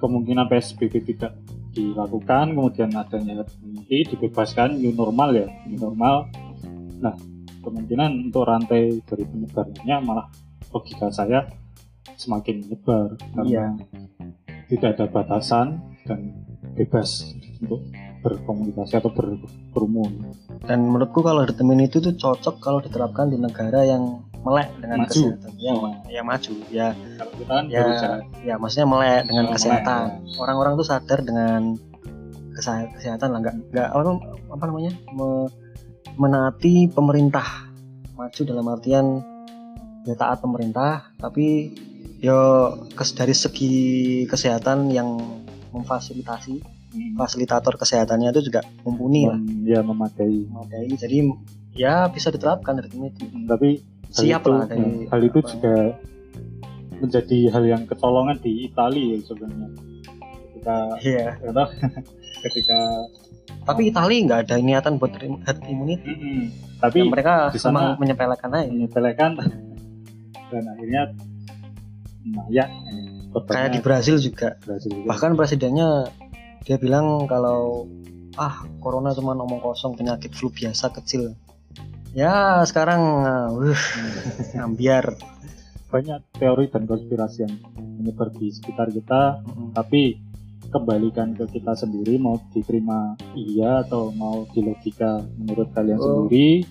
kemungkinan 0.00 0.50
PSBB 0.50 1.04
tidak 1.04 1.36
dilakukan 1.72 2.52
kemudian 2.52 2.92
adanya 2.92 3.48
immunity 3.64 4.04
dibebaskan 4.12 4.76
new 4.76 4.92
normal 4.92 5.32
ya 5.32 5.48
new 5.68 5.78
normal. 5.80 6.28
Nah 7.00 7.16
kemungkinan 7.62 8.28
untuk 8.28 8.44
rantai 8.44 9.00
dari 9.06 9.24
penyebarannya 9.24 9.96
malah 10.02 10.26
logika 10.74 11.08
saya 11.08 11.46
semakin 12.18 12.66
menyebar 12.66 13.16
karena 13.32 13.78
tidak 14.68 14.90
ada 14.98 15.06
batasan 15.08 15.80
dan 16.04 16.34
bebas 16.74 17.30
untuk 17.62 17.84
berkomunikasi 18.22 19.02
atau 19.02 19.10
ber, 19.10 19.36
berkerumun 19.36 20.32
Dan 20.64 20.86
menurutku 20.86 21.26
kalau 21.26 21.42
herd 21.42 21.58
immunity 21.58 21.98
itu 21.98 22.14
cocok 22.14 22.62
kalau 22.62 22.78
diterapkan 22.78 23.28
di 23.28 23.36
negara 23.36 23.82
yang 23.82 24.22
melek 24.42 24.70
dengan 24.78 25.06
Maju. 25.06 25.10
kesehatan. 25.10 25.50
Yang, 25.58 25.78
yang 26.10 26.26
maju. 26.26 26.52
Ya, 26.70 26.88
kalau 27.18 27.32
kita 27.38 27.52
kan 27.52 27.64
ya, 27.70 27.80
berusaha 27.82 28.16
ya 28.42 28.54
maksudnya 28.58 28.86
melek 28.90 29.22
dengan 29.30 29.44
melek, 29.46 29.54
kesehatan. 29.58 30.04
ya. 30.22 30.38
Orang-orang 30.42 30.72
tuh 30.78 30.86
sadar 30.86 31.18
dengan 31.22 31.60
kesehatan 32.52 33.28
lah, 33.32 33.38
nggak 33.42 33.56
nggak 33.72 33.88
apa, 33.90 34.00
apa 34.52 34.64
namanya 34.68 34.92
me- 35.14 35.50
menaati 36.20 36.92
pemerintah 36.92 37.72
maju 38.12 38.40
dalam 38.44 38.66
artian 38.68 39.06
ya 40.04 40.14
taat 40.18 40.44
pemerintah, 40.44 41.14
tapi 41.16 41.72
yo 42.20 42.70
kes 42.92 43.14
dari 43.16 43.34
segi 43.34 43.74
kesehatan 44.28 44.92
yang 44.92 45.16
memfasilitasi 45.72 46.60
Hmm. 46.92 47.16
fasilitator 47.16 47.74
kesehatannya 47.74 48.28
itu 48.30 48.46
juga 48.46 48.60
mumpuni 48.82 49.24
lah. 49.24 49.40
Ya 49.62 49.80
memadai 49.80 50.44
memadai 50.44 50.92
jadi 50.92 51.24
ya 51.72 52.04
bisa 52.06 52.28
diterapkan 52.28 52.78
immunity 52.78 53.24
Hmm, 53.24 53.48
tapi 53.48 53.80
siap 54.08 54.44
itu, 54.44 54.50
lah 54.50 54.68
dari 54.68 54.84
ya, 55.02 55.08
hal 55.08 55.20
itu 55.22 55.38
apa- 55.38 55.50
juga 55.50 55.74
menjadi 56.98 57.38
hal 57.48 57.64
yang 57.66 57.82
ketolongan 57.82 58.36
di 58.38 58.68
Italia 58.68 59.04
ya 59.10 59.18
sebenarnya. 59.22 59.68
Kita 60.52 60.76
iya. 61.00 61.26
kita 61.40 61.62
ketika 62.44 62.78
tapi 63.62 63.88
Itali 63.88 64.16
nggak 64.22 64.40
ada 64.44 64.54
niatan 64.58 64.98
buat 64.98 65.16
herd 65.16 65.60
immunity. 65.64 66.06
Mm-mm. 66.08 66.42
tapi 66.76 66.98
Ya, 66.98 67.06
mereka 67.06 67.32
emang 67.54 67.94
menyepelekan 67.96 68.50
aja. 68.52 68.68
menyepelekan. 68.68 69.30
Dan 70.50 70.62
akhirnya 70.68 71.02
nah 72.22 72.46
ya 72.46 72.68
kayak 73.48 73.72
di 73.72 73.80
Brazil 73.80 74.16
juga. 74.18 74.54
Brazil 74.60 74.92
juga. 74.92 75.06
bahkan 75.08 75.32
presidennya 75.32 76.06
dia 76.62 76.76
bilang 76.78 77.26
kalau 77.26 77.86
ah 78.38 78.64
corona 78.80 79.12
cuma 79.12 79.36
omong 79.36 79.60
kosong 79.60 79.98
penyakit 79.98 80.32
flu 80.32 80.48
biasa 80.48 80.88
kecil. 80.94 81.36
Ya 82.12 82.62
sekarang 82.64 83.02
uh, 83.24 83.74
ambiar. 84.66 85.16
Banyak 85.92 86.40
teori 86.40 86.72
dan 86.72 86.88
konspirasi 86.88 87.44
yang 87.44 87.54
menyebar 87.76 88.32
di 88.32 88.48
sekitar 88.48 88.88
kita 88.88 89.44
tapi 89.76 90.16
kembalikan 90.72 91.36
ke 91.36 91.44
kita 91.52 91.76
sendiri 91.76 92.16
mau 92.16 92.40
diterima 92.56 93.12
iya 93.36 93.84
atau 93.84 94.08
mau 94.08 94.48
di 94.56 94.64
logika 94.64 95.20
menurut 95.36 95.68
kalian 95.76 96.00
Oh. 96.00 96.04
sendiri 96.24 96.64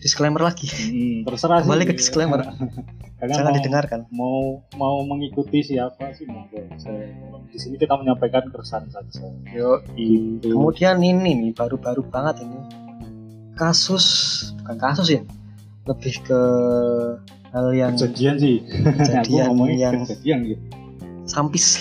disclaimer 0.00 0.40
lagi. 0.40 0.66
Hmm, 0.66 1.28
terserah 1.28 1.60
Kembali 1.62 1.84
sih. 1.84 1.88
ke 1.88 1.94
disclaimer. 2.00 2.40
kalian 3.20 3.36
jangan 3.36 3.52
mau, 3.52 3.58
didengarkan. 3.60 4.00
mau 4.08 4.38
mau 4.80 4.96
mengikuti 5.04 5.60
siapa 5.60 6.16
sih? 6.16 6.24
Monggo 6.24 6.64
Saya- 6.80 7.12
di 7.52 7.58
sini 7.60 7.76
kita 7.76 8.00
menyampaikan 8.00 8.48
keresahan 8.48 8.88
saja. 8.88 9.28
Yo, 9.52 9.84
gitu 9.92 10.56
kemudian 10.56 10.96
ini 11.04 11.36
nih 11.36 11.52
baru-baru 11.52 12.00
banget 12.08 12.48
ini. 12.48 12.58
Kasus 13.60 14.06
bukan 14.64 14.76
kasus 14.80 15.08
ya 15.12 15.22
lebih 15.84 16.14
ke 16.24 16.40
hal 17.52 17.66
yang 17.76 17.92
kejadian 17.92 18.40
sih. 18.40 18.56
Kejadian 19.04 19.52
yang 19.76 19.94
kejadian 20.08 20.38
gitu. 20.56 20.62
Sampis. 21.28 21.76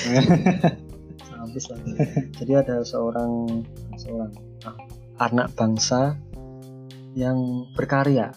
Sampis 1.30 1.66
lagi 1.72 1.92
jadi 2.38 2.62
ada 2.62 2.84
seorang 2.84 3.64
seorang 3.96 4.30
ah, 4.68 4.76
anak 5.24 5.50
bangsa 5.56 6.14
yang 7.18 7.70
berkarya. 7.74 8.34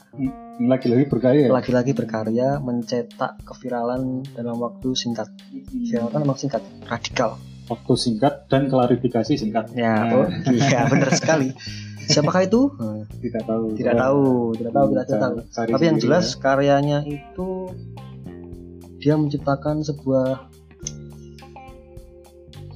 Lagi-lagi 0.63 1.05
berkarya 1.09 1.43
ya? 1.49 1.51
lagi-lagi 1.51 1.93
berkarya 1.97 2.49
mencetak 2.63 3.41
keviralan 3.45 4.23
dalam 4.37 4.61
waktu 4.61 4.95
singkat. 4.95 5.29
Viral 5.73 6.09
kan 6.13 6.21
emang 6.23 6.39
singkat 6.39 6.63
radikal. 6.87 7.41
Waktu 7.69 7.93
singkat 7.97 8.47
dan 8.53 8.69
klarifikasi 8.69 9.33
singkat. 9.35 9.73
Ya 9.73 9.97
Nah. 10.09 10.25
oh, 10.25 10.29
iya 10.53 10.87
benar 10.89 11.11
sekali. 11.17 11.53
Siapakah 12.13 12.43
itu? 12.45 12.61
Tidak 13.23 13.45
tahu. 13.47 13.65
Tidak 13.79 13.95
tahu 13.95 14.25
tidak 14.59 14.73
tahu 14.75 14.87
tidak 14.91 15.07
tahu. 15.09 15.37
Cari 15.55 15.71
tapi 15.73 15.85
yang 15.87 15.99
jelas 16.03 16.27
ya. 16.35 16.39
karyanya 16.43 16.99
itu 17.07 17.49
dia 18.99 19.15
menciptakan 19.19 19.83
sebuah 19.83 20.27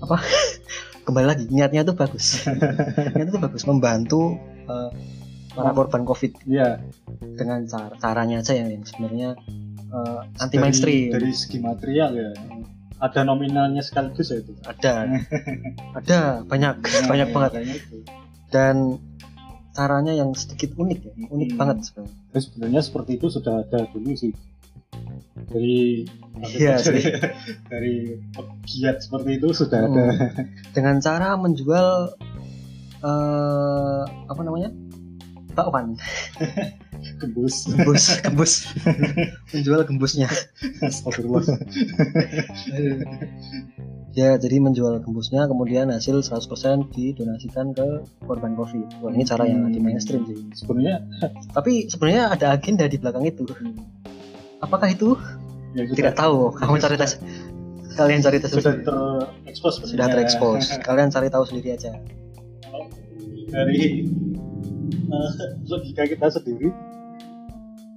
apa? 0.06 0.16
Kembali 1.06 1.26
lagi 1.26 1.44
niatnya 1.50 1.86
itu 1.86 1.94
bagus. 1.94 2.42
Niatnya 3.14 3.30
itu 3.30 3.38
bagus 3.38 3.62
membantu 3.62 4.34
eh, 4.66 4.90
para 5.56 5.72
korban 5.72 6.04
covid. 6.04 6.36
Iya, 6.44 6.84
dengan 7.32 7.64
cara 7.64 7.96
caranya 7.96 8.38
aja 8.38 8.52
yang, 8.52 8.84
sebenarnya 8.84 9.34
eh, 9.86 10.20
anti 10.36 10.52
dari- 10.52 10.62
mainstream 10.62 11.10
dari 11.10 11.32
segi 11.32 11.58
material 11.58 12.10
ya. 12.12 12.30
Ada 12.96 13.20
nominalnya 13.22 13.80
sekaligus 13.80 14.28
ya 14.28 14.38
itu? 14.38 14.52
Ada. 14.62 15.04
Ada 15.98 16.18
banyak 16.42 16.74
banyak 17.10 17.28
Ya, 17.28 17.34
banget. 17.34 17.52
itu. 17.74 17.96
dan 18.46 18.96
caranya 19.72 20.12
yang 20.12 20.32
sedikit 20.32 20.72
unik 20.72 20.98
ya 21.02 21.12
unik 21.26 21.48
Hmm. 21.50 21.58
banget 21.58 21.76
sebenarnya. 21.82 22.16
Sebenarnya 22.38 22.80
seperti 22.80 23.10
itu 23.14 23.26
sudah 23.28 23.54
ada 23.60 23.84
dulu 23.86 24.12
sih. 24.12 24.32
Dari 25.46 26.08
Iya 26.46 26.76
dari, 26.80 27.00
sih. 27.00 27.12
dari 27.68 27.94
pegiat 28.30 29.02
seperti 29.02 29.30
itu 29.36 29.48
sudah 29.52 29.80
Hmm. 29.82 29.92
ada. 29.92 30.04
Dengan 30.72 30.96
cara 30.98 31.36
menjual 31.36 32.16
eh 32.96 34.02
apa 34.24 34.40
namanya 34.40 34.72
bakwan 35.56 35.96
gembus 37.16 37.64
gembus 37.72 38.04
gembus 38.20 38.52
menjual 39.56 39.80
gembusnya 39.88 40.28
Astagfirullah. 40.84 41.42
Ya 44.16 44.40
jadi 44.40 44.64
menjual 44.64 45.04
gembusnya 45.04 45.44
kemudian 45.44 45.92
hasil 45.92 46.24
100% 46.24 46.48
didonasikan 46.88 47.76
ke 47.76 48.00
korban 48.24 48.56
covid. 48.56 48.88
Wah 49.04 49.12
ini 49.12 49.28
cara 49.28 49.44
yang 49.44 49.68
anti 49.68 49.76
mainstream 49.76 50.24
sih. 50.24 50.40
Sebenarnya 50.56 51.04
tapi 51.52 51.84
sebenarnya 51.92 52.32
ada 52.32 52.56
agenda 52.56 52.88
di 52.88 52.96
belakang 52.96 53.28
itu. 53.28 53.44
Apakah 54.64 54.88
itu? 54.88 55.20
Ya 55.76 55.84
sudah- 55.84 55.96
tidak 56.00 56.14
tahu. 56.16 56.48
Kamu 56.56 56.80
cari 56.80 56.96
tes. 56.96 57.20
Kalian 57.92 58.24
cari 58.24 58.40
tes 58.40 58.56
sudah 58.56 58.72
terekspos 59.44 59.84
sudah 59.84 60.08
terekspos. 60.08 60.64
Kalian 60.80 61.12
cari 61.12 61.28
tahu 61.28 61.44
sendiri 61.44 61.76
aja. 61.76 61.92
Dari 63.52 64.00
eh, 64.88 65.30
logika 65.70 66.02
kita 66.04 66.26
sendiri 66.30 66.68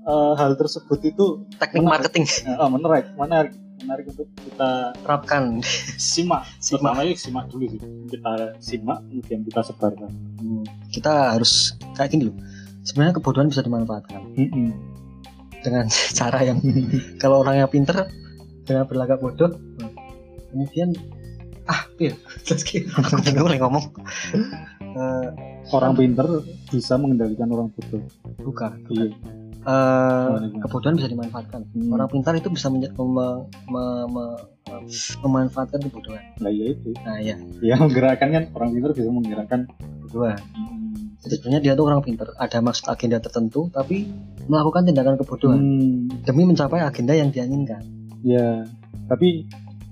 eh, 0.04 0.34
hal 0.36 0.52
tersebut 0.56 1.00
itu 1.04 1.26
teknik 1.56 1.82
Menarik. 1.82 1.94
marketing. 2.10 2.26
Eh, 2.46 2.70
menarik 2.70 3.06
menarik 3.16 3.54
menarik 3.80 4.06
untuk 4.12 4.28
kita 4.36 4.92
terapkan. 5.00 5.64
simak. 5.96 6.44
Simak. 6.60 6.84
pertamanya 6.84 7.16
simak 7.16 7.46
dulu 7.48 7.66
sih. 7.66 7.80
Kita 8.12 8.34
simak 8.60 9.00
kemudian 9.08 9.40
kita 9.44 9.62
sebarkan. 9.64 10.12
Hmm, 10.36 10.64
kita 10.92 11.32
harus 11.32 11.74
kayak 11.96 12.12
gini 12.12 12.28
loh. 12.28 12.36
Sebenarnya 12.84 13.16
kebodohan 13.16 13.48
bisa 13.48 13.64
dimanfaatkan. 13.64 14.36
Dengan 15.64 15.88
cara 16.20 16.40
yang 16.44 16.60
kalau 17.18 17.40
orangnya 17.40 17.68
pinter 17.68 18.08
dengan 18.68 18.84
berlagak 18.86 19.18
bodoh 19.18 19.56
nah, 19.80 19.90
kemudian 20.52 20.92
ah 21.64 21.88
iya. 21.96 22.12
Terus 22.44 22.62
ki- 22.64 22.84
aku 22.92 23.16
bingung 23.24 23.48
ngomong. 23.56 23.86
Eh, 24.82 25.28
orang 25.72 25.94
pinter 25.96 26.28
bisa 26.70 26.94
mengendalikan 26.98 27.48
orang 27.52 27.68
bodoh. 27.74 28.04
Bukan. 28.42 28.72
Iya. 28.90 29.10
Eh, 29.60 30.26
Gimana, 30.32 30.48
kebodohan 30.64 30.96
bisa 30.96 31.10
dimanfaatkan. 31.12 31.62
Hmm. 31.76 31.92
orang 31.92 32.08
pintar 32.08 32.34
itu 32.40 32.48
bisa 32.48 32.72
mem- 32.72 32.96
me- 32.96 33.44
me- 34.08 34.42
memanfaatkan 35.20 35.84
kebodohan. 35.84 36.24
Nah 36.40 36.48
iya 36.48 36.72
itu. 36.72 36.96
Nah 37.04 37.20
ya 37.20 37.36
ya 37.60 37.76
menggerakkan 37.76 38.32
kan 38.32 38.44
orang 38.56 38.70
pinter 38.72 38.90
bisa 38.96 39.12
menggerakkan 39.12 39.68
kebodohan. 40.08 40.40
Jadi 41.20 41.34
sebenarnya 41.36 41.62
dia 41.62 41.74
tuh 41.76 41.86
orang 41.92 42.00
pintar. 42.00 42.32
Ada 42.40 42.64
maksud 42.64 42.88
agenda 42.88 43.20
tertentu 43.20 43.68
tapi 43.68 44.08
melakukan 44.48 44.88
tindakan 44.88 45.20
kebodohan. 45.20 45.60
Hmm, 45.60 46.08
demi 46.24 46.48
mencapai 46.48 46.80
agenda 46.80 47.12
yang 47.12 47.28
dia 47.30 47.44
inginkan. 47.44 47.84
Ya 48.24 48.64
tapi 49.12 49.44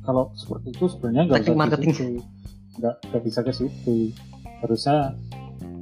kalau 0.08 0.32
seperti 0.40 0.72
itu 0.80 0.88
sebenarnya 0.88 1.28
nggak 1.28 1.44
usah 1.44 1.60
marketing. 1.60 1.92
nggak 2.80 3.22
bisa 3.26 3.44
ke 3.44 3.52
situ. 3.52 4.16
Harusnya 4.64 5.12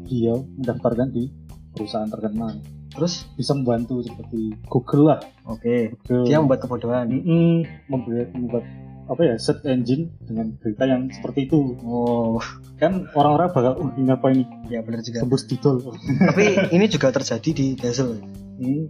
dia 0.05 0.33
mendaftarkan 0.37 1.09
di 1.11 1.33
perusahaan 1.75 2.07
terkenal. 2.07 2.61
Terus 2.95 3.27
bisa 3.35 3.51
membantu 3.51 3.99
seperti 3.99 4.55
Google 4.71 5.11
lah. 5.11 5.19
Oke. 5.51 5.99
Google. 5.99 6.23
Dia 6.23 6.39
membuat 6.39 6.63
kebodohan. 6.63 7.11
Mm-mm, 7.11 7.67
membuat 7.91 8.31
membuat 8.31 8.63
apa 9.05 9.21
ya 9.21 9.35
search 9.37 9.61
engine 9.69 10.09
dengan 10.23 10.55
berita 10.57 10.87
yang 10.87 11.11
seperti 11.11 11.51
itu. 11.51 11.75
Oh. 11.83 12.39
Kan 12.79 13.11
orang-orang 13.13 13.51
bakal 13.51 13.73
oh 13.77 13.89
ini 13.99 14.09
apa 14.09 14.27
ini? 14.31 14.43
Ya 14.71 14.79
benar 14.81 15.03
juga. 15.03 15.27
Tembus 15.27 15.43
didol. 15.45 15.93
Tapi 16.31 16.71
ini 16.75 16.85
juga 16.87 17.11
terjadi 17.11 17.49
di 17.51 17.67
Dazzle. 17.75 18.17
Hmm, 18.57 18.87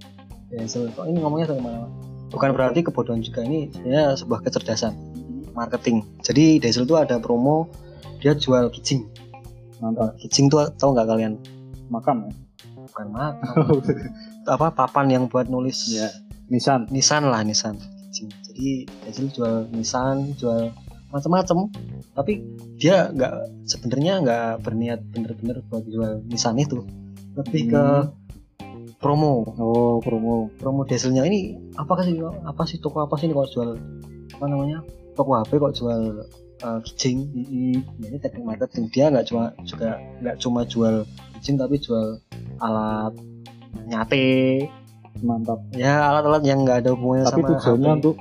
Dazzle. 0.53 0.93
Kok 0.93 1.09
ini 1.09 1.17
ngomongnya 1.19 1.57
mana 1.57 1.89
bukan 2.29 2.51
berarti 2.51 2.83
kebodohan 2.83 3.23
juga 3.23 3.45
ini 3.45 3.73
sebenarnya 3.73 4.15
sebuah 4.19 4.39
kecerdasan. 4.45 4.93
Marketing. 5.55 6.03
Jadi 6.21 6.59
Dazzle 6.61 6.85
itu 6.85 6.95
ada 6.99 7.17
promo 7.17 7.71
dia 8.19 8.35
jual 8.35 8.71
kijing 8.71 9.05
mantap 9.79 10.15
kijing 10.21 10.47
tuh 10.47 10.67
tahu 10.79 10.95
nggak 10.95 11.07
kalian? 11.07 11.33
Makam 11.91 12.27
ya? 12.27 12.33
Bukan 12.85 13.07
makan 13.11 13.33
apa 14.55 14.67
papan 14.71 15.09
yang 15.09 15.23
buat 15.25 15.49
nulis? 15.49 15.89
Ya 15.89 16.09
Nissan. 16.47 16.87
Nissan 16.93 17.27
lah 17.27 17.41
Nissan. 17.41 17.75
Kijing 18.13 18.29
jadi 18.51 18.69
Dazzle 19.03 19.29
jual 19.33 19.55
Nissan 19.73 20.37
jual 20.37 20.71
macam-macam 21.13 21.71
tapi 22.11 22.43
dia 22.75 23.07
nggak 23.13 23.67
sebenarnya 23.69 24.13
nggak 24.25 24.47
berniat 24.67 24.99
bener-bener 25.11 25.59
buat 25.67 25.83
jual 25.89 26.21
Nissan 26.29 26.61
itu. 26.61 26.85
Lebih 27.35 27.73
ke 27.73 27.85
promo. 29.01 29.43
Oh 29.59 29.97
promo. 29.99 30.49
Promo 30.55 30.87
dieselnya 30.87 31.27
ini 31.27 31.57
apa 31.75 31.99
sih 32.05 32.15
apa 32.21 32.63
sih 32.63 32.77
toko 32.79 33.03
apa 33.03 33.17
sih 33.19 33.27
ini 33.27 33.33
kok 33.35 33.51
jual 33.51 33.75
apa 34.39 34.45
namanya? 34.45 34.79
Toko 35.15 35.35
HP 35.35 35.57
kok 35.59 35.75
jual 35.75 36.25
uh, 36.61 36.79
kijing 36.85 37.27
ini 37.33 38.17
teknik 38.21 38.45
marketing 38.45 38.87
dia 38.93 39.11
nggak 39.11 39.27
cuma 39.27 39.51
juga 39.65 39.99
nggak 40.23 40.37
cuma 40.39 40.61
jual 40.63 41.03
kijing 41.39 41.57
tapi 41.59 41.75
jual 41.81 42.19
alat 42.61 43.13
nyate 43.87 44.69
mantap. 45.23 45.59
Ya 45.71 46.11
alat-alat 46.11 46.43
yang 46.43 46.63
nggak 46.67 46.83
ada 46.85 46.89
hubungannya 46.91 47.25
tapi 47.27 47.41
sama 47.41 47.49
tujuannya 47.55 47.91
HP. 47.91 47.97
untuk 48.03 48.15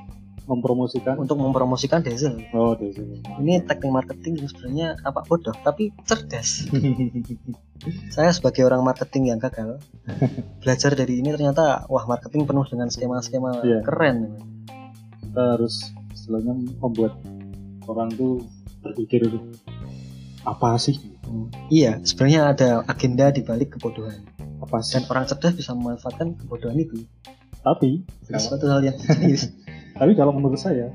mempromosikan? 0.45 1.15
Untuk 1.19 1.37
mempromosikan 1.41 1.99
diesel. 2.05 2.37
Oh 2.55 2.77
diesel. 2.79 3.19
Ini 3.43 3.65
teknik 3.67 3.91
marketing 3.91 4.45
yang 4.45 4.49
sebenarnya 4.51 4.89
apa 5.03 5.27
bodoh 5.27 5.55
tapi 5.67 5.91
cerdas. 6.07 6.69
Saya 8.15 8.31
sebagai 8.33 8.65
orang 8.65 8.81
marketing 8.87 9.35
yang 9.35 9.41
gagal 9.43 9.83
belajar 10.63 10.95
dari 10.95 11.21
ini 11.21 11.35
ternyata 11.35 11.85
wah 11.91 12.07
marketing 12.07 12.47
penuh 12.47 12.65
dengan 12.71 12.89
skema-skema 12.89 13.61
Iya. 13.67 13.81
keren. 13.83 14.39
Kita 15.21 15.59
harus 15.59 15.91
istilahnya 16.15 16.55
membuat 16.79 17.19
orang 17.87 18.09
tuh 18.11 18.45
berpikir 18.81 19.25
apa 20.45 20.77
sih? 20.77 21.01
Hmm, 21.25 21.49
Iya, 21.69 22.05
sebenarnya 22.05 22.41
ada 22.53 22.69
agenda 22.85 23.29
di 23.29 23.41
balik 23.41 23.77
kebodohan. 23.77 24.21
apa 24.61 24.81
sih? 24.81 24.97
Dan 24.97 25.05
orang 25.09 25.25
cerdas 25.25 25.53
bisa 25.53 25.73
memanfaatkan 25.73 26.37
kebodohan 26.37 26.77
itu. 26.77 27.05
Tapi 27.61 28.05
suatu 28.31 28.69
hal 28.69 28.81
yang 28.83 28.97
serius. 29.03 29.49
tapi 29.95 30.13
kalau 30.13 30.33
menurut 30.33 30.57
saya 30.57 30.93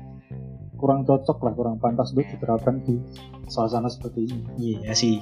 kurang 0.74 1.04
cocok 1.04 1.38
lah 1.40 1.52
kurang 1.52 1.76
pantas 1.76 2.10
untuk 2.10 2.24
diterapkan 2.26 2.80
di 2.80 2.96
suasana 3.46 3.86
seperti 3.86 4.26
ini. 4.26 4.40
Iya 4.78 4.90
sih, 4.92 5.18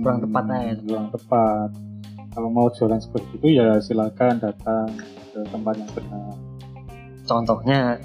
kurang 0.00 0.22
tepat 0.22 0.44
aja. 0.46 0.76
kurang 0.78 1.08
tepat. 1.10 1.68
Kalau 2.30 2.46
mau 2.46 2.70
jualan 2.70 3.00
seperti 3.00 3.26
itu 3.34 3.58
ya 3.58 3.80
silakan 3.80 4.38
datang 4.38 4.86
ke 5.32 5.40
tempat 5.50 5.74
yang 5.76 5.90
benar. 5.90 6.30
Contohnya, 7.24 7.98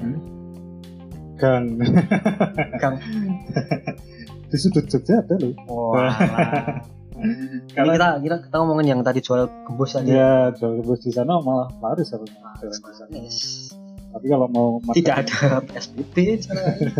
gang 1.36 1.66
Kang, 2.82 2.96
di 4.50 4.58
sudut 4.58 4.86
Jogja 4.88 5.20
ada 5.22 5.36
loh 5.40 5.54
wah. 5.68 6.16
Ini 7.16 7.72
kita, 7.72 8.20
kita 8.20 8.36
kita 8.44 8.56
ngomongin 8.60 8.92
yang 8.92 9.00
tadi 9.00 9.24
jual 9.24 9.48
gembus 9.64 9.96
tadi. 9.96 10.12
ya 10.12 10.52
jual 10.52 10.84
bus 10.84 11.00
di 11.00 11.16
sana 11.16 11.40
malah 11.40 11.72
laris 11.80 12.12
harusnya 12.12 12.44
jualan 12.60 12.76
di 12.76 12.92
sana. 12.92 13.12
Yes. 13.16 13.72
tapi 14.12 14.26
kalau 14.28 14.48
mau 14.52 14.68
Tidak 14.92 15.16
ada 15.16 15.64
PSBB 15.64 16.16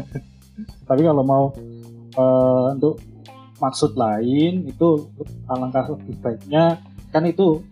tapi 0.90 1.02
kalau 1.04 1.24
mau 1.24 1.46
eh, 2.16 2.66
untuk 2.80 3.04
maksud 3.60 3.96
lain 4.00 4.68
itu 4.68 5.12
alangkah 5.52 5.96
lebih 5.96 6.16
baiknya 6.24 6.80
kan 7.12 7.28
itu 7.28 7.64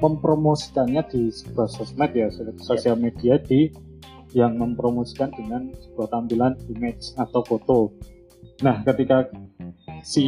mempromosikannya 0.00 1.02
di 1.08 1.32
sebuah 1.32 1.68
sosmed 1.72 2.12
ya 2.12 2.28
sosial 2.60 3.00
media 3.00 3.40
di 3.40 3.72
yang 4.36 4.60
mempromosikan 4.60 5.32
dengan 5.32 5.72
sebuah 5.72 6.12
tampilan 6.12 6.60
image 6.68 7.16
atau 7.16 7.40
foto. 7.40 7.96
Nah, 8.60 8.84
ketika 8.84 9.32
si 10.04 10.24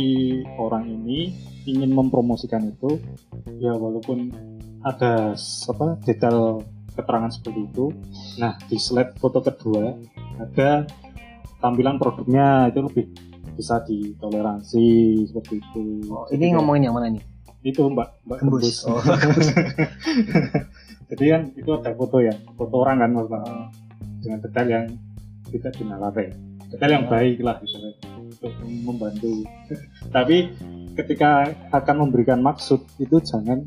orang 0.57 0.88
ini 0.88 1.37
ingin 1.68 1.92
mempromosikan 1.92 2.73
itu, 2.73 2.97
ya 3.61 3.77
walaupun 3.77 4.33
ada 4.81 5.37
apa 5.68 5.87
detail 6.09 6.64
keterangan 6.97 7.29
seperti 7.29 7.68
itu, 7.68 7.92
nah 8.40 8.57
di 8.64 8.81
slide 8.81 9.12
foto 9.21 9.44
kedua 9.44 9.92
ada 10.40 10.88
tampilan 11.61 12.01
produknya 12.01 12.73
itu 12.73 12.81
lebih 12.81 13.07
bisa 13.61 13.85
ditoleransi 13.85 14.88
seperti 15.29 15.61
itu. 15.61 15.85
Oh, 16.09 16.25
ini 16.33 16.57
ngomongin 16.57 16.88
yang 16.88 16.97
mana 16.97 17.12
nih? 17.12 17.25
itu 17.66 17.83
mbak 17.90 18.23
mbak 18.23 18.38
gembus. 18.38 18.87
Oh, 18.87 19.03
Jadi 21.11 21.25
kan 21.27 21.42
itu 21.57 21.71
ada 21.75 21.90
foto 21.97 22.23
ya, 22.23 22.35
foto 22.55 22.75
orang 22.85 23.03
kan 23.03 23.11
maksudnya 23.16 23.42
dengan 24.20 24.38
detail 24.42 24.68
yang 24.68 24.87
tidak 25.48 25.72
dinalare, 25.78 26.26
detail 26.70 26.92
yang 26.92 27.07
baik 27.09 27.40
lah 27.40 27.57
misalnya 27.62 27.92
untuk 28.22 28.52
membantu. 28.62 29.46
Tapi 30.16 30.37
ketika 30.94 31.46
akan 31.70 32.09
memberikan 32.09 32.42
maksud 32.42 32.83
itu 32.98 33.16
jangan 33.22 33.64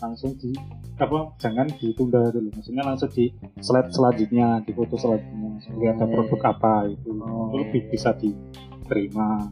langsung 0.00 0.36
di 0.36 0.52
apa 0.94 1.34
jangan 1.42 1.66
ditunda 1.78 2.30
dulu. 2.30 2.54
Maksudnya 2.54 2.84
langsung 2.86 3.10
di 3.10 3.30
slide 3.58 3.90
selanjutnya 3.90 4.62
di 4.62 4.72
foto 4.74 4.94
selanjutnya. 4.94 5.58
Seperti 5.62 5.86
ada 5.90 6.04
produk 6.06 6.40
apa 6.54 6.74
itu. 6.90 7.10
Oh. 7.18 7.50
itu 7.50 7.56
lebih 7.66 7.82
bisa 7.90 8.14
diterima. 8.14 9.50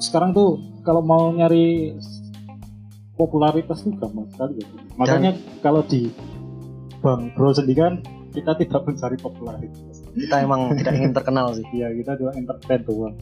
Sekarang 0.00 0.32
tuh 0.32 0.56
kalau 0.80 1.04
mau 1.04 1.28
nyari 1.32 1.92
popularitas 3.16 3.80
tuh 3.80 3.96
gampang 3.96 4.28
sekali 4.28 4.60
ya. 4.60 4.68
makanya 5.00 5.32
kalau 5.64 5.80
di 5.88 6.12
Bang 7.00 7.32
Bro 7.32 7.56
sendiri 7.56 7.80
kan 7.80 7.94
kita 8.36 8.52
tidak 8.60 8.82
mencari 8.84 9.16
popularitas 9.16 10.04
kita 10.12 10.36
emang 10.44 10.70
tidak 10.78 10.92
ingin 11.00 11.12
terkenal 11.16 11.56
sih. 11.56 11.64
ya 11.72 11.88
kita 11.96 12.20
cuma 12.20 12.32
entertain 12.36 12.84
doang 12.84 13.16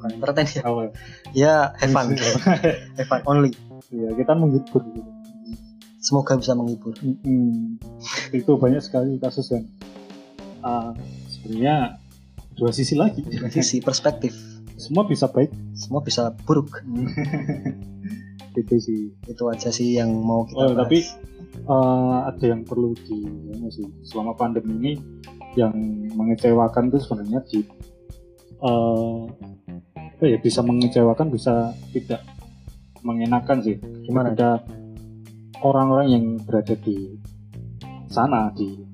entertain 0.00 0.48
ya. 0.48 0.62
awal 0.64 0.88
Ya, 1.36 1.76
have 1.76 1.92
fun. 1.92 2.16
have 2.96 3.08
fun 3.08 3.20
only. 3.28 3.52
ya 3.92 4.10
kita 4.16 4.32
menghibur 4.32 4.80
gitu. 4.96 5.10
Semoga 6.00 6.40
bisa 6.40 6.56
menghibur. 6.56 6.96
Mm-mm. 7.04 7.76
itu 8.32 8.52
banyak 8.56 8.80
sekali 8.80 9.20
kasus 9.20 9.52
yang 9.52 9.68
ah, 10.64 10.96
sebenarnya 11.28 12.00
dua 12.56 12.72
sisi 12.72 12.96
lagi 12.96 13.20
Dari 13.24 13.52
sisi 13.60 13.84
perspektif, 13.84 14.32
semua 14.80 15.04
bisa 15.04 15.28
baik 15.28 15.52
semua 15.76 16.00
bisa 16.00 16.32
buruk. 16.48 16.80
itu 18.56 18.76
sih 18.80 19.00
Itu 19.30 19.46
aja 19.50 19.70
sih 19.70 19.94
yang 19.98 20.10
mau 20.20 20.46
kita 20.46 20.58
oh, 20.58 20.68
bahas. 20.74 20.80
tapi 20.86 20.98
eh, 21.66 22.16
ada 22.26 22.44
yang 22.44 22.62
perlu 22.66 22.94
di 22.94 23.18
anu 23.54 23.68
sih 23.70 23.86
selama 24.06 24.34
pandemi 24.34 24.74
ini 24.80 24.92
yang 25.58 25.74
mengecewakan 26.14 26.90
itu 26.94 26.98
sebenarnya 27.02 27.40
di 27.50 27.60
apa 28.60 30.24
ya 30.28 30.36
bisa 30.36 30.60
mengecewakan 30.60 31.32
bisa 31.32 31.72
tidak 31.96 32.20
mengenakan 33.00 33.64
sih 33.64 33.80
Gimana? 34.04 34.36
ada 34.36 34.60
orang-orang 35.64 36.08
yang 36.12 36.24
berada 36.44 36.76
di 36.76 37.16
sana 38.12 38.52
di 38.52 38.84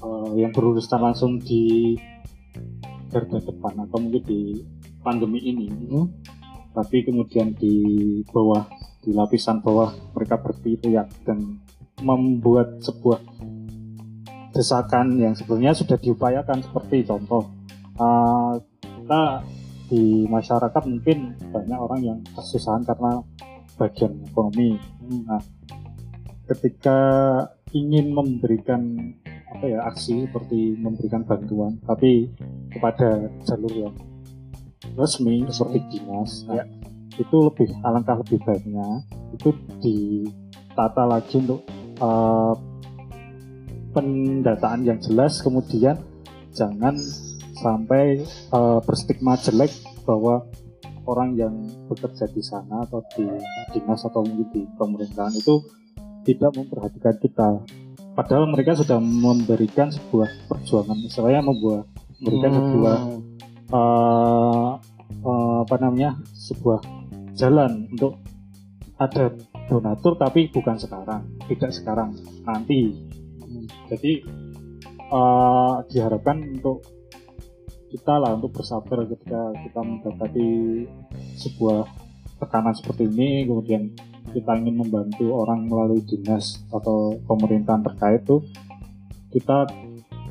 eh, 0.00 0.30
yang 0.40 0.50
berurusan 0.56 1.00
langsung 1.02 1.36
di 1.42 1.94
garda 3.12 3.38
depan 3.38 3.86
atau 3.86 3.98
mungkin 4.00 4.24
di 4.26 4.40
pandemi 5.04 5.38
ini 5.44 5.68
Hmm? 5.70 6.08
tapi 6.74 7.06
kemudian 7.06 7.54
di 7.54 7.74
bawah 8.34 8.66
di 9.04 9.12
lapisan 9.12 9.60
bawah 9.60 9.92
mereka 10.16 10.40
berteriak 10.40 11.12
dan 11.28 11.60
membuat 12.00 12.80
sebuah 12.80 13.20
desakan 14.56 15.20
yang 15.20 15.36
sebenarnya 15.36 15.76
sudah 15.76 15.98
diupayakan 16.00 16.64
seperti 16.64 17.04
contoh 17.04 17.52
uh, 18.00 18.56
kita 18.80 19.44
di 19.92 20.24
masyarakat 20.24 20.82
mungkin 20.88 21.36
banyak 21.52 21.78
orang 21.78 22.00
yang 22.00 22.18
kesusahan 22.32 22.82
karena 22.88 23.20
bagian 23.76 24.24
ekonomi. 24.24 24.80
Nah 25.28 25.42
ketika 26.48 26.98
ingin 27.74 28.14
memberikan 28.14 29.12
apa 29.54 29.64
ya 29.70 29.80
aksi 29.86 30.26
seperti 30.26 30.76
memberikan 30.76 31.22
bantuan 31.22 31.78
tapi 31.86 32.30
kepada 32.74 33.30
jalur 33.46 33.70
yang 33.70 33.94
resmi 34.98 35.46
seperti 35.48 35.80
dinas 35.94 36.44
nah, 36.50 36.66
itu 37.18 37.36
lebih 37.38 37.68
alangkah 37.86 38.18
lebih 38.20 38.38
baiknya. 38.42 39.02
Itu 39.34 39.54
ditata 39.82 41.04
lagi 41.06 41.42
untuk 41.42 41.62
uh, 42.02 42.54
pendataan 43.94 44.82
yang 44.86 44.98
jelas. 44.98 45.38
Kemudian 45.40 45.98
jangan 46.54 46.98
sampai 47.58 48.22
uh, 48.50 48.82
berstigma 48.82 49.38
jelek 49.38 49.70
bahwa 50.04 50.44
orang 51.04 51.36
yang 51.36 51.54
bekerja 51.88 52.26
di 52.32 52.42
sana 52.42 52.84
atau 52.88 53.04
di 53.14 53.24
dinas 53.76 54.02
atau 54.04 54.24
mungkin 54.24 54.48
di 54.52 54.62
pemerintahan 54.76 55.34
itu 55.36 55.60
tidak 56.24 56.56
memperhatikan 56.56 57.14
kita. 57.20 57.48
Padahal 58.14 58.46
mereka 58.48 58.78
sudah 58.78 59.02
memberikan 59.02 59.90
sebuah 59.90 60.48
perjuangan. 60.48 60.96
Misalnya 60.96 61.42
membuat 61.44 61.90
memberikan 62.22 62.50
Hmm. 62.50 62.58
sebuah 62.62 62.98
uh, 63.74 64.70
uh, 65.26 65.43
apa 65.62 65.78
namanya 65.78 66.18
sebuah 66.34 66.82
jalan 67.38 67.86
untuk 67.94 68.18
ada 68.98 69.30
donatur 69.70 70.18
tapi 70.18 70.50
bukan 70.50 70.74
sekarang 70.74 71.22
tidak 71.46 71.70
sekarang 71.70 72.10
nanti. 72.42 72.90
Jadi 73.86 74.12
uh, 75.14 75.84
diharapkan 75.86 76.42
untuk 76.58 76.82
kita 77.94 78.18
lah 78.18 78.34
untuk 78.34 78.58
bersabar 78.58 79.06
ketika 79.06 79.54
kita 79.62 79.80
mendapati 79.86 80.50
sebuah 81.38 81.86
tekanan 82.42 82.74
seperti 82.74 83.06
ini 83.06 83.46
kemudian 83.46 83.94
kita 84.34 84.50
ingin 84.58 84.82
membantu 84.82 85.30
orang 85.30 85.70
melalui 85.70 86.02
dinas 86.02 86.58
atau 86.74 87.14
pemerintahan 87.22 87.86
terkait 87.86 88.26
tuh 88.26 88.42
kita 89.30 89.70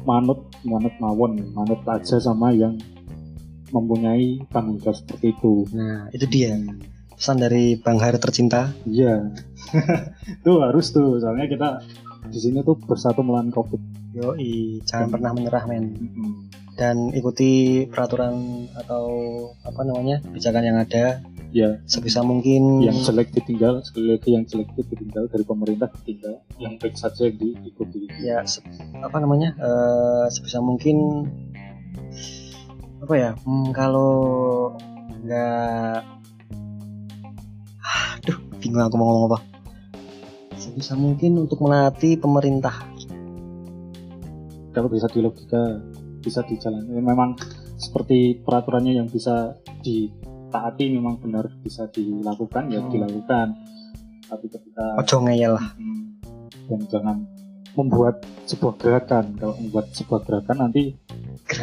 manut 0.04 0.44
manut 0.68 0.92
mawon 1.00 1.40
manut 1.56 1.80
aja 1.88 2.20
sama 2.20 2.52
yang 2.52 2.76
mempunyai 3.74 4.46
tanggung 4.48 4.78
jawab 4.78 4.96
seperti 4.96 5.34
itu 5.34 5.66
Nah, 5.72 6.08
itu 6.10 6.26
dia 6.26 6.54
pesan 7.12 7.38
dari 7.38 7.76
Bang 7.76 7.98
Har 7.98 8.14
tercinta. 8.16 8.70
iya 8.86 9.34
itu 10.36 10.52
harus 10.60 10.90
tuh 10.90 11.18
soalnya 11.18 11.46
kita 11.46 11.70
di 12.26 12.38
sini 12.38 12.62
tuh 12.62 12.78
bersatu 12.78 13.20
melawan 13.20 13.50
covid 13.50 13.82
Yoi, 14.14 14.78
jangan 14.84 15.04
Hmm. 15.04 15.12
pernah 15.12 15.32
menyerah 15.32 15.64
men. 15.66 15.90
Mm-mm. 15.92 16.32
Dan 16.74 17.10
ikuti 17.12 17.82
peraturan 17.84 18.34
atau 18.72 19.06
apa 19.60 19.82
namanya 19.84 20.22
kebijakan 20.22 20.64
yang 20.64 20.78
ada 20.80 21.18
ya 21.50 21.82
sebisa 21.84 22.22
mungkin. 22.22 22.78
yang 22.80 22.94
jelek 22.96 23.30
ditinggal 23.32 23.82
sekali 23.82 24.10
lagi 24.12 24.30
yang 24.32 24.42
jelek 24.44 24.70
itu 24.72 24.86
ditinggal 24.88 25.26
dari 25.28 25.42
pemerintah 25.44 25.90
ditinggal 25.96 26.34
yang 26.58 26.78
baik 26.78 26.94
saja 26.94 27.26
yang 27.26 27.38
diikuti 27.60 28.06
ya 28.20 28.42
se- 28.44 28.62
apa 28.96 29.18
namanya 29.18 29.54
eh, 29.56 30.26
sebisa 30.30 30.58
mungkin 30.60 31.26
apa 33.04 33.14
ya? 33.20 33.32
Hmm, 33.44 33.76
kalau 33.76 34.16
nggak 35.28 36.00
aduh 38.24 38.38
bingung 38.64 38.80
aku 38.80 38.96
mau 38.96 39.08
ngomong 39.12 39.28
apa. 39.28 39.40
Sebisa 40.56 40.96
mungkin 40.96 41.44
untuk 41.44 41.60
menaati 41.60 42.16
pemerintah. 42.16 42.72
Kalau 44.72 44.88
bisa 44.88 45.12
di 45.12 45.20
logika 45.20 45.84
bisa 46.24 46.48
dijalani. 46.48 46.96
Memang 47.04 47.36
seperti 47.76 48.40
peraturannya 48.40 48.96
yang 48.96 49.12
bisa 49.12 49.60
di 49.84 50.08
taati 50.48 50.88
memang 50.88 51.20
benar 51.20 51.52
bisa 51.60 51.92
dilakukan 51.92 52.72
ya 52.72 52.80
Hmm. 52.80 52.88
dilakukan. 52.88 53.48
Tapi 54.32 54.46
ketika 54.48 54.96
ojo 55.04 55.16
ngeyel 55.28 55.60
lah. 55.60 55.68
Hmm. 55.76 56.02
dan 56.64 56.80
jangan 56.88 57.18
membuat 57.76 58.24
sebuah 58.48 58.80
gerakan. 58.80 59.36
Kalau 59.36 59.60
membuat 59.60 59.92
sebuah 59.92 60.24
gerakan 60.24 60.64
nanti 60.64 60.96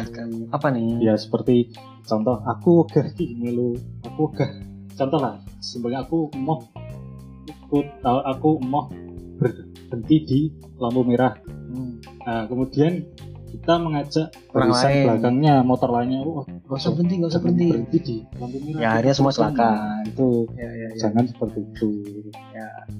gerakan 0.03 0.29
apa 0.49 0.67
nih 0.69 0.87
ya 1.01 1.13
seperti 1.15 1.69
contoh 2.01 2.41
aku 2.41 2.83
ogah 2.83 3.05
di 3.13 3.33
melu 3.33 3.77
aku 4.01 4.19
ogah 4.27 4.51
contoh 4.91 5.19
lah 5.19 5.35
simpelnya 5.59 6.01
aku 6.01 6.29
mau 6.35 6.59
ikut 7.43 7.87
uh, 8.01 8.23
aku 8.27 8.59
mau 8.61 8.89
berhenti 9.37 10.17
di 10.21 10.39
lampu 10.75 11.01
merah 11.03 11.33
Hmm. 11.71 12.03
nah 12.21 12.43
kemudian 12.45 12.99
kita 13.47 13.79
mengajak 13.79 14.27
Orang 14.51 14.71
lain. 14.71 15.07
belakangnya 15.07 15.55
motor 15.61 15.87
lainnya 15.89 16.19
oh 16.19 16.43
Gak 16.43 16.75
usah 16.77 16.91
berhenti, 16.91 17.15
gak 17.15 17.31
usah 17.31 17.39
berhenti. 17.39 17.67
berhenti 17.67 17.97
di 18.01 18.15
lampu 18.35 18.57
merah 18.59 18.79
Ya, 18.79 18.87
akhirnya 18.91 19.11
semua 19.13 19.31
celaka. 19.31 19.71
Nah, 19.71 19.99
itu 20.03 20.27
Ya, 20.51 20.67
ya, 20.67 20.87
ya. 20.89 20.99
jangan 20.99 21.23
seperti 21.25 21.59
itu 21.63 21.89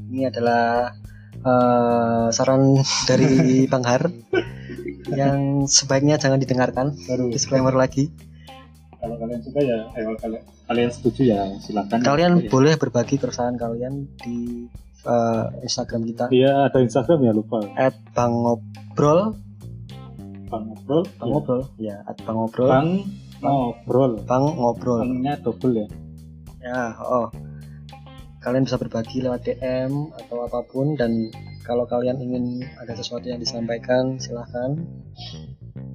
Ini 0.08 0.28
adalah 0.28 0.96
eh, 1.36 2.28
saran 2.32 2.80
dari 3.12 3.32
Bang 3.68 3.84
Har 3.84 4.08
yang 5.14 5.40
sebaiknya 5.66 6.16
jangan 6.16 6.40
didengarkan. 6.40 6.96
baru. 7.06 7.30
Disclaimer 7.30 7.74
lagi. 7.74 8.12
kalau 9.02 9.18
kalian 9.18 9.42
suka 9.42 9.60
ya 9.66 9.78
eh, 9.98 10.04
kalau 10.06 10.18
kalian, 10.22 10.44
kalian 10.70 10.90
setuju 10.94 11.22
ya 11.26 11.42
silakan. 11.58 12.06
Kalian 12.06 12.34
Ya. 12.38 12.50
boleh 12.54 12.74
berbagi 12.78 13.18
keresahan 13.18 13.58
kalian 13.58 14.06
di 14.22 14.70
eh, 15.02 15.46
Instagram 15.66 16.06
kita. 16.06 16.30
Iya 16.30 16.70
ada 16.70 16.78
Instagram 16.78 17.20
ya 17.26 17.34
lupa. 17.34 17.66
@bangobrol, 18.14 19.34
Bang 20.46 20.64
ngobrol. 20.70 21.02
Bang 21.18 21.30
ngobrol, 21.34 21.62
ya 21.82 22.06
@bangobrol, 22.22 22.70
Bang 22.70 22.90
ngobrol. 23.42 24.12
Bang 24.30 24.44
ngobrol. 24.54 25.02
Bangnya 25.02 25.34
double 25.42 25.74
ya? 25.74 25.88
Ya, 26.62 26.94
oh. 27.02 27.34
Kalian 28.38 28.70
bisa 28.70 28.78
berbagi 28.78 29.26
lewat 29.26 29.50
DM 29.50 30.14
atau 30.14 30.46
apa 30.46 30.62
pun 30.70 30.94
dan 30.94 31.34
kalau 31.62 31.86
kalian 31.86 32.18
ingin 32.18 32.66
ada 32.82 32.94
sesuatu 32.98 33.30
yang 33.30 33.40
disampaikan 33.42 34.18
silahkan. 34.18 34.78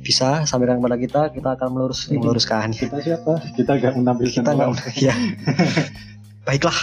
Bisa 0.00 0.46
sampaikan 0.46 0.78
kepada 0.78 0.96
kita 0.96 1.22
kita 1.34 1.48
akan 1.58 1.68
melurus 1.74 2.06
meluruskan. 2.08 2.70
Kita 2.70 3.02
siapa? 3.02 3.42
Kita 3.58 3.72
nggak 3.74 3.94
menampilkan 3.98 4.42
kita 4.42 4.50
nggak 4.54 4.70
ya 4.98 5.14
baiklah. 6.46 6.78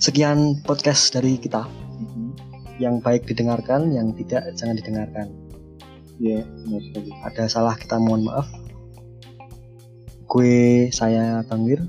Sekian 0.00 0.60
podcast 0.64 1.12
dari 1.12 1.36
kita. 1.40 1.64
Mhm. 2.00 2.32
yang 2.80 2.96
baik 2.96 3.28
didengarkan 3.28 3.92
yang 3.92 4.16
tidak 4.16 4.40
jangan 4.56 4.80
didengarkan. 4.80 5.28
Iya, 6.16 6.48
benar 6.64 6.80
sekali. 6.80 7.10
ada 7.12 7.44
salah 7.44 7.76
kita 7.76 8.00
mohon 8.00 8.24
maaf. 8.24 8.48
Gue 10.24 10.88
saya 10.88 11.44
Bang 11.44 11.68
Wir. 11.68 11.84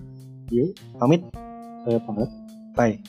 Yuk, 0.51 0.75
pamit. 0.99 1.23
Saya 1.88 1.99
banget. 2.04 2.30
bye 2.75 2.99